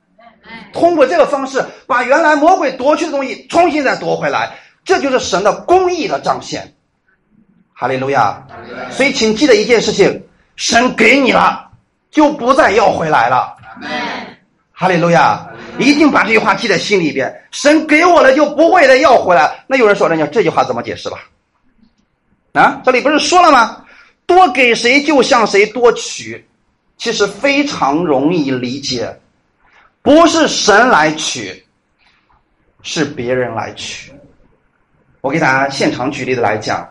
[0.72, 4.52] 通过这个方式把原来魔鬼夺去的东西重新再夺回来，
[4.86, 6.72] 这就是神的公义的彰显。
[7.74, 8.46] 哈利路亚。
[8.92, 10.24] 所以请记得一件事情：
[10.56, 11.72] 神给你了，
[12.12, 13.56] 就不再要回来了。
[14.72, 15.48] 哈利路亚。
[15.80, 17.34] 一定把这句话记在心里边。
[17.52, 19.64] 神给我了，就不会再要回来。
[19.66, 21.18] 那有人说：“人家这句话怎么解释吧？”
[22.54, 23.86] 啊，这里不是说了吗？
[24.26, 26.48] 多给谁就向谁多取，
[26.98, 29.20] 其实非常容易理解，
[30.02, 31.66] 不是神来取，
[32.84, 34.12] 是别人来取。
[35.22, 36.88] 我给大家现场举例的来讲，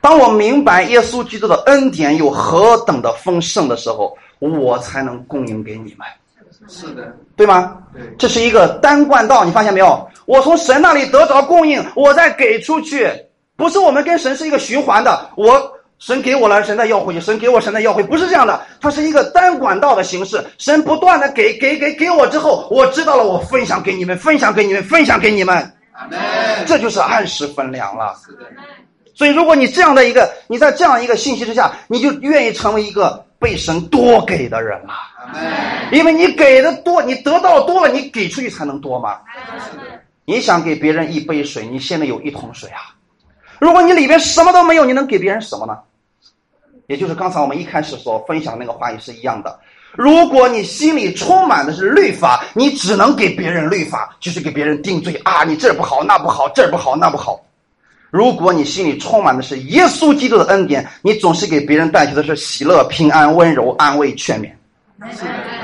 [0.00, 6.06] 当我明白耶稣基督的恩典有何等的丰盛的时候，我才能供应给你们。
[6.66, 7.78] 是的，对吗？
[7.92, 10.08] 对，这是一个单贯道，你发现没有？
[10.26, 13.10] 我从神那里得着供应，我再给出去。
[13.58, 15.60] 不是我们跟神是一个循环的，我
[15.98, 20.40] 神给我了，神再要回去，神给我，神再要回，不是这样的，它是一个单管道的形式。
[20.58, 25.72] 神不断的给给给给我之后，我知道了，我分享给你们，分享给你们，分享给你们，
[26.66, 28.14] 这就是按时分粮了。
[29.12, 34.94] 所以，如果你这样的一个，你在这样一个信息之下，你就愿意成为一个被神多给的人了。
[35.90, 39.18] 因为你给的多，你得到多了，你给出去才能多嘛。
[40.24, 42.94] 你想给别人一杯水，你现在有一桶水啊。
[43.58, 45.76] 如果你里边什么都没有，你能给别人什么呢？
[46.86, 49.58] 也就是刚才我们一开始所分享的那个话语是一样的。
[49.92, 55.44] 如果你心里充满的是律法，你只能给别人律法，就是给别人定罪啊！
[55.44, 57.40] 你这不好，那不好，这不好，那不好。
[58.10, 64.50] 如果你心里充满的是耶稣基督的恩典，你总是给别人带去的是喜乐、平安、温柔、安慰、劝勉。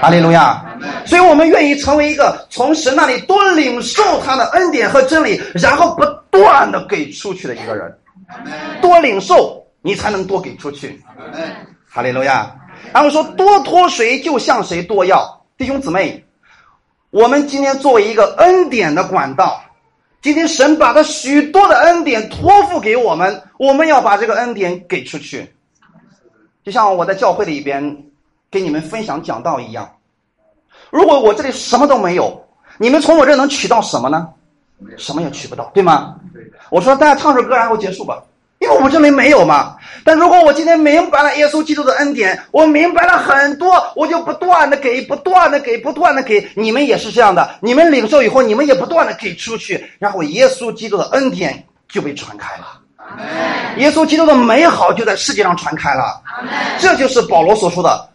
[0.01, 0.65] 阿利路亚！
[1.05, 7.93] 所以我们愿意成为一个从神那里多领受他的恩典和真理，然后不断的给出去的一个人。
[8.81, 11.03] 多领受，你才能多给出去。
[11.89, 12.55] 哈利路亚！
[12.93, 16.25] 然后说多托谁就向谁多要，弟兄姊妹，
[17.11, 19.61] 我们今天作为一个恩典的管道，
[20.23, 25.55] 今天神把他许多的恩典托付给我们，我们要把这个恩典给出去。
[26.65, 28.05] 就像我在教会里边
[28.55, 29.91] 给你们分享讲道一样，
[30.91, 32.41] 如果我这里什么都没有，
[32.79, 34.29] 你们从我这能取到什么呢？
[34.97, 36.15] 什么也取不到，对吗？
[36.71, 38.23] 我说大家唱首歌，然后结束吧。
[38.61, 46.49] 因为我们这里没有嘛，但如果我今天明白了耶稣基督的恩典，我明白了很多，我就不断的给，不断的给，不断的给。
[46.55, 52.81] 你们也是这样的，你们领受以后，你们也不断的给出去，然后耶稣基督的恩典就被传开了，
[53.79, 56.23] 耶稣基督的美好就在世界上传开了。
[56.79, 58.09] 这就是保罗所说的，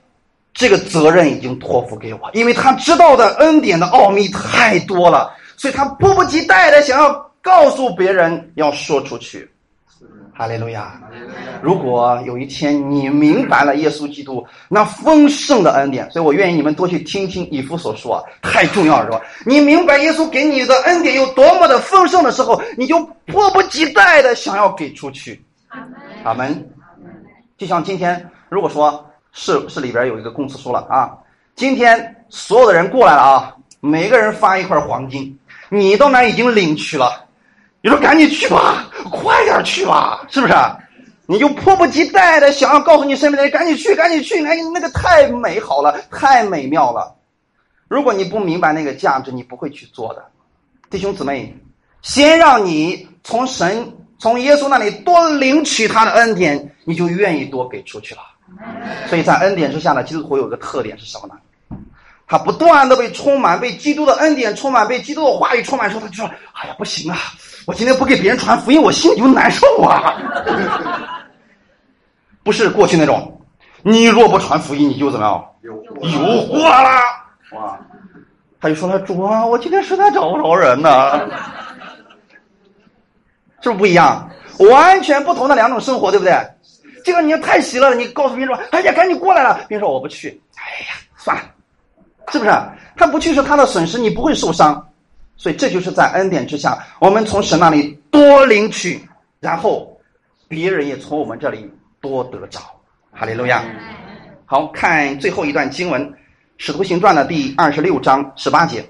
[0.60, 9.50] 这个责任已经托付给我，因为他知道的恩典的奥秘太多了，所以他迫不及待的想要告诉别人，要说出去。
[10.34, 11.00] 哈利路亚！
[11.62, 19.22] 如果有一天你明白了耶稣基督那丰盛的恩典，所以我愿意你们多去听听以弗所说，太重要了，是吧？
[19.46, 25.42] 你明白耶稣给你的恩典有多么的丰盛的时候，你就迫不及待的想要给出去。
[26.26, 26.70] 阿门。
[27.58, 29.09] 就像今天，如果说
[29.42, 31.18] 是是里边有一个公司说了啊，
[31.56, 37.26] 今天所有的人过来了啊，每个人发一块黄金，你到那已经领取了。
[37.82, 40.54] 你说赶紧去吧，快点去吧，是不是？
[41.26, 47.16] 你就迫不及待的想要告诉你身边的人，赶紧去，赶紧去，哎，那个太美好了，太美妙了。
[47.88, 50.26] 如果你不明白那个价值，你不会去做的。
[50.90, 51.56] 弟兄姊妹，
[52.02, 58.22] 先让你从神、从耶稣那里多领取他的恩典，你就愿意多给出去了。
[59.08, 61.36] 所以在恩典之下呢，基督徒有个特点是什么呢？
[62.28, 67.18] 他不断的被充满，被基督的恩典充满，被基督的话语充满的时候，他就说：“哎呀，不行啊！
[67.66, 70.14] 我今天不给别人传福音，我心里就难受啊。
[72.44, 73.42] ”不是过去那种，
[73.82, 75.44] 你若不传福音，你就怎么样？
[75.62, 75.76] 有
[76.42, 77.02] 祸了！
[77.54, 77.80] 哇！
[78.62, 81.20] 他就说：“他主啊，我今天实在找不着人呢。
[83.62, 84.30] ”是不是不一样？
[84.70, 86.34] 完全不同的两种生活，对不对？
[87.10, 91.42] 这个你太喜了，你告诉别人说：“哎呀，赶紧过来了！”别人说：“我不去。”哎呀，算了。
[92.32, 92.52] 是不是？
[92.96, 94.88] 他不去是他的损失，你不会受伤，
[95.36, 99.02] 所以这就是在恩典之下，我们从神那里多领取，
[99.40, 99.92] 然后
[100.48, 101.68] 别人也从我们这里
[102.00, 102.60] 多得着。
[103.12, 103.64] 哈利路亚！
[104.46, 106.08] 好看最后一段经文，
[106.58, 108.88] 《使徒行传》的第二十六章十八节，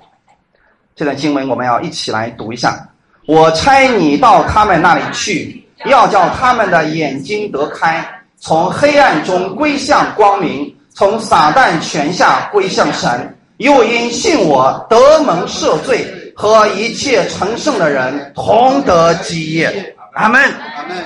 [0.94, 2.86] 这段经文我们要一起来读一下。
[3.28, 8.06] 我差你到他们那里去，要叫他们的眼睛得开，
[8.38, 10.76] 从黑暗中归向光明。
[10.92, 16.06] 从撒旦权下归向神，又因信我得蒙赦罪，
[16.36, 19.96] 和一切成圣的人同得基业。
[20.14, 20.42] 阿门。
[20.42, 20.98] 阿门。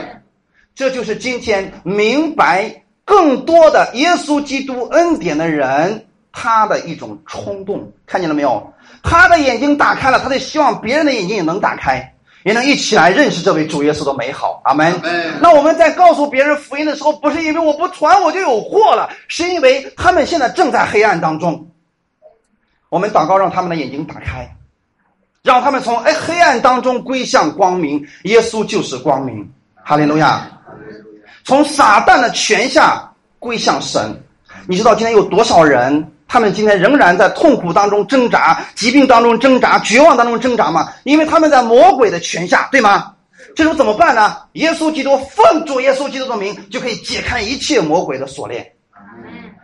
[0.74, 2.74] 这就是今天明白
[3.06, 7.92] 更多的耶稣基督恩典的人，他的一种冲动。
[8.08, 8.74] 看见了没有？
[9.04, 12.13] 他的眼睛打开了，他就希望别人的眼睛也能打开。
[12.44, 14.94] 也能一起来认识这位主耶稣的美好，阿门。
[15.42, 21.68] 那我们在告诉别人福音的时候，不是因为我不传我就有祸了，是因为他们现在正在黑暗当中。
[22.90, 24.56] 我们祷告让他们的眼睛打开，
[25.42, 28.06] 让他们从哎黑暗当中归向光明。
[28.24, 29.50] 耶稣就是光明，
[29.84, 30.48] 哈利路亚。
[31.44, 34.16] 从撒旦的权下归向神。
[34.68, 36.12] 你知道今天有多少人？
[36.28, 40.92] 他们今天仍然在痛苦当中挣扎，疾病当中挣扎，绝望当中挣扎吗？
[41.04, 43.12] 因为他们在魔鬼的权下，对吗？
[43.56, 44.36] 这时候怎么办呢？
[44.54, 48.66] 耶稣基督奉主耶稣基督的名，就可以解开一切魔鬼的锁链。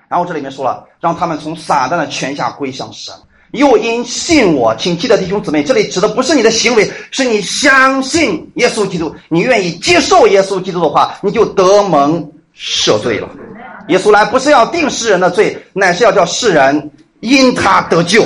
[0.07, 3.14] 然后这里面说了，让他们从撒旦的权下归向神，
[3.51, 13.28] 又因信我，请记得弟兄姊妹，这里指的不是你的行为，是你相信耶稣基督，你愿意接受耶稣基督的话，你就得蒙赦罪了。
[13.88, 18.24] 耶稣来不是要定世人的罪，乃是要叫世人因他得救。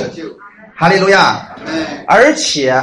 [0.74, 1.48] 哈利路亚！
[2.06, 2.82] 而且，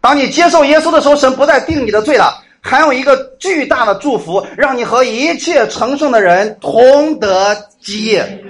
[0.00, 8.44] 当你接受耶稣的时候，神不再定你的罪了，还有一个巨大的祝福，让你和一切成圣的人同得基业。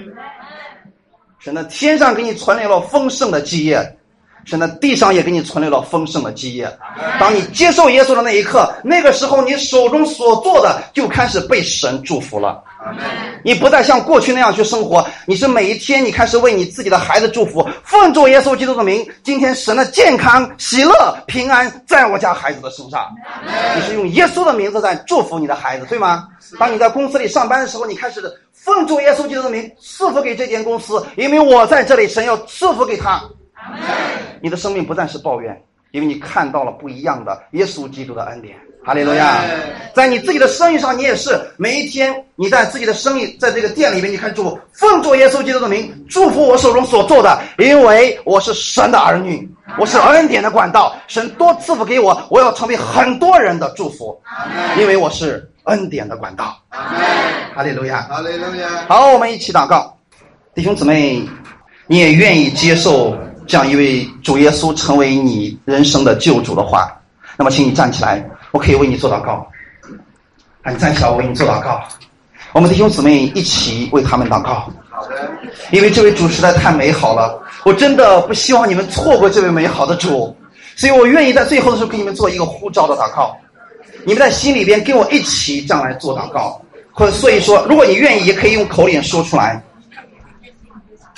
[1.39, 3.95] 神的天上给你存留了丰盛的基业，
[4.45, 6.69] 神的地上也给你存留了丰盛的基业。
[7.19, 12.63] 当你接受耶稣的那一刻，那个时候你手中所做的就开始被神祝福了。
[13.43, 23.09] 你不再像过去那样去生活，你是每一天你开始为你自己的孩子祝福，奉主耶稣基督的名，今天神的健康、喜乐、平安在我家孩子的身上。
[23.75, 26.27] 你是用耶稣的名字在祝福你的孩子，对吗？
[26.57, 28.21] 当你在公司里上班的时候，你开始
[28.53, 33.21] 奉主耶稣基督的名赐福给这间公司，因为我在这里，神要赐福给他。
[34.41, 35.61] 你的生命不再是抱怨，
[35.91, 38.55] 因为你看到了不一样的耶稣基督的恩典。
[38.89, 39.43] 哈利路亚！
[39.93, 54.19] 在你自己的生意上，你也是每一天你在自己的生意，在这个店里面，你看主奉主耶稣基督的名祝福我手中所做的，因为我是神的儿女，我是恩典的管道，神多赐福给我，我要成为很多人的祝福，
[54.79, 56.57] 因为我是恩典的管道。
[57.53, 58.01] 哈利路亚！
[58.09, 58.85] 哈利路亚！
[58.87, 59.95] 好，我们一起祷告，
[60.55, 61.21] 弟兄姊妹，
[61.85, 63.15] 你也愿意接受
[63.45, 66.91] 这样一位主耶稣成为你人生的救主的话，
[67.37, 69.47] 那么请你站起来，我可以为你做祷告。
[70.61, 71.81] 啊，你站起来，我为你做祷告。
[72.51, 75.31] 我们弟兄姊妹一起为他们祷告，好的，
[75.71, 80.35] 因为这位主实在太美好了，我真的不希望你们错过这位美好的主，
[80.75, 83.37] 所以我愿意在最后的时候给你们做一个呼召的祷告。
[84.03, 86.59] 你们在心里边跟我一起这样来做祷告，
[86.91, 89.61] 或者所以说，如果你愿意，也可以用口脸说出来。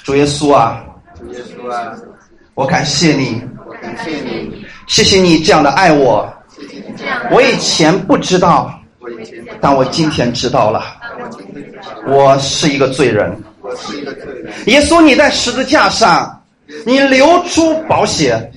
[0.04, 0.84] 主耶稣啊，
[1.18, 1.94] 主耶稣啊，
[2.56, 6.28] 我感谢你，我感谢你，谢谢你这样的爱我。
[7.32, 8.74] 我以前不知道，
[9.60, 10.84] 但我今天知道了，
[12.08, 13.36] 我，是一个罪人。
[14.66, 16.43] 耶稣，你在十字架上，
[16.86, 18.52] 你流出宝血，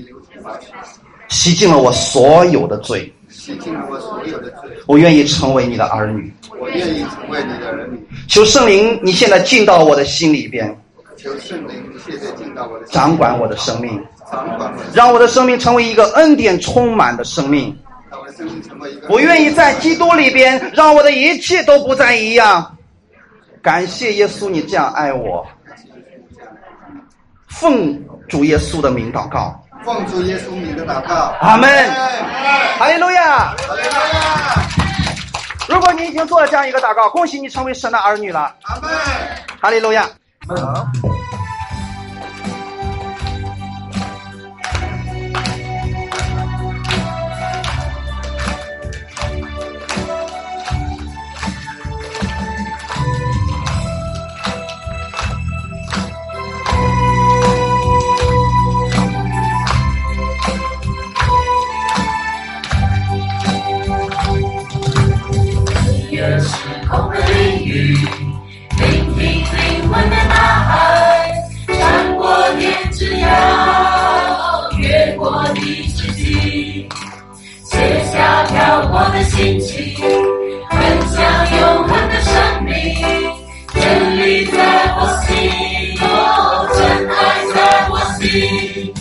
[1.28, 3.10] 洗净了我所有的罪。
[3.28, 6.32] 洗净了我所有的罪，我愿意成为你的儿女。
[6.58, 7.98] 我愿意成为你的儿女。
[8.28, 10.74] 求圣灵，你现在进到我的心里边，
[11.16, 11.74] 求圣灵
[12.06, 17.76] 现在进到我的掌管我的生命，掌管，让我的生命成为一个恩典充满的生命。
[18.38, 18.48] 让
[19.08, 22.76] 我愿意在基督里边，让我的一切都不再一样。
[23.62, 25.46] 感谢耶稣，你这样爱我。
[27.48, 31.34] 奉主耶稣的名祷告，奉主耶稣名的祷告。
[31.40, 31.68] 阿门
[32.78, 33.54] 哈利路亚！
[33.68, 33.84] 门。
[33.84, 33.94] 亚。
[35.68, 38.54] 如果你已经做了这样一个祷告，恭喜你成为神的儿女了。
[38.62, 38.90] 阿门。
[39.60, 40.06] 哈利路亚！
[40.50, 40.56] 越
[79.06, 79.94] 我的心情，
[80.70, 80.80] 分
[81.12, 81.20] 享
[81.60, 82.32] 永恒的生
[82.64, 82.72] 命，
[83.74, 84.56] 真理在
[84.96, 85.28] 我心，
[86.00, 86.80] 哦，真
[87.10, 87.12] 爱
[87.52, 87.56] 在
[87.90, 88.94] 我心，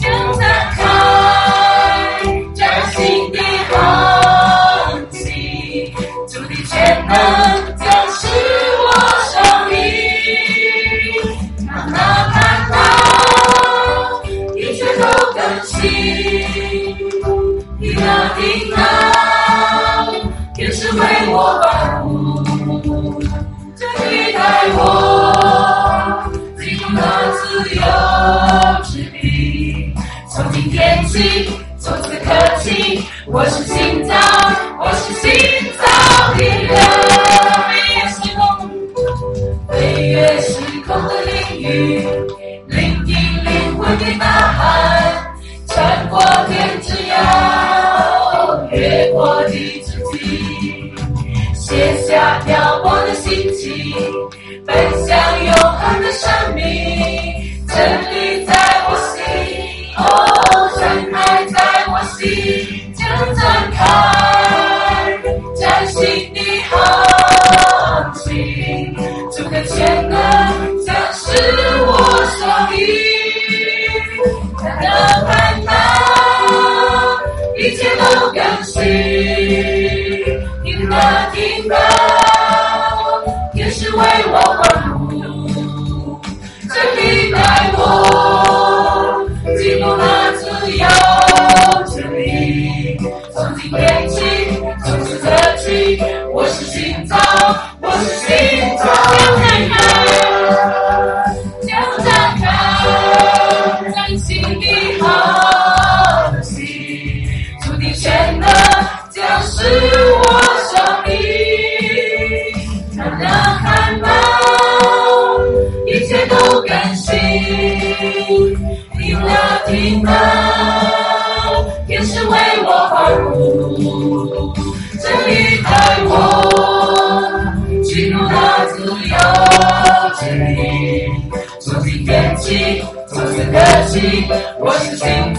[133.94, 134.28] 此刻起，
[134.58, 135.33] 我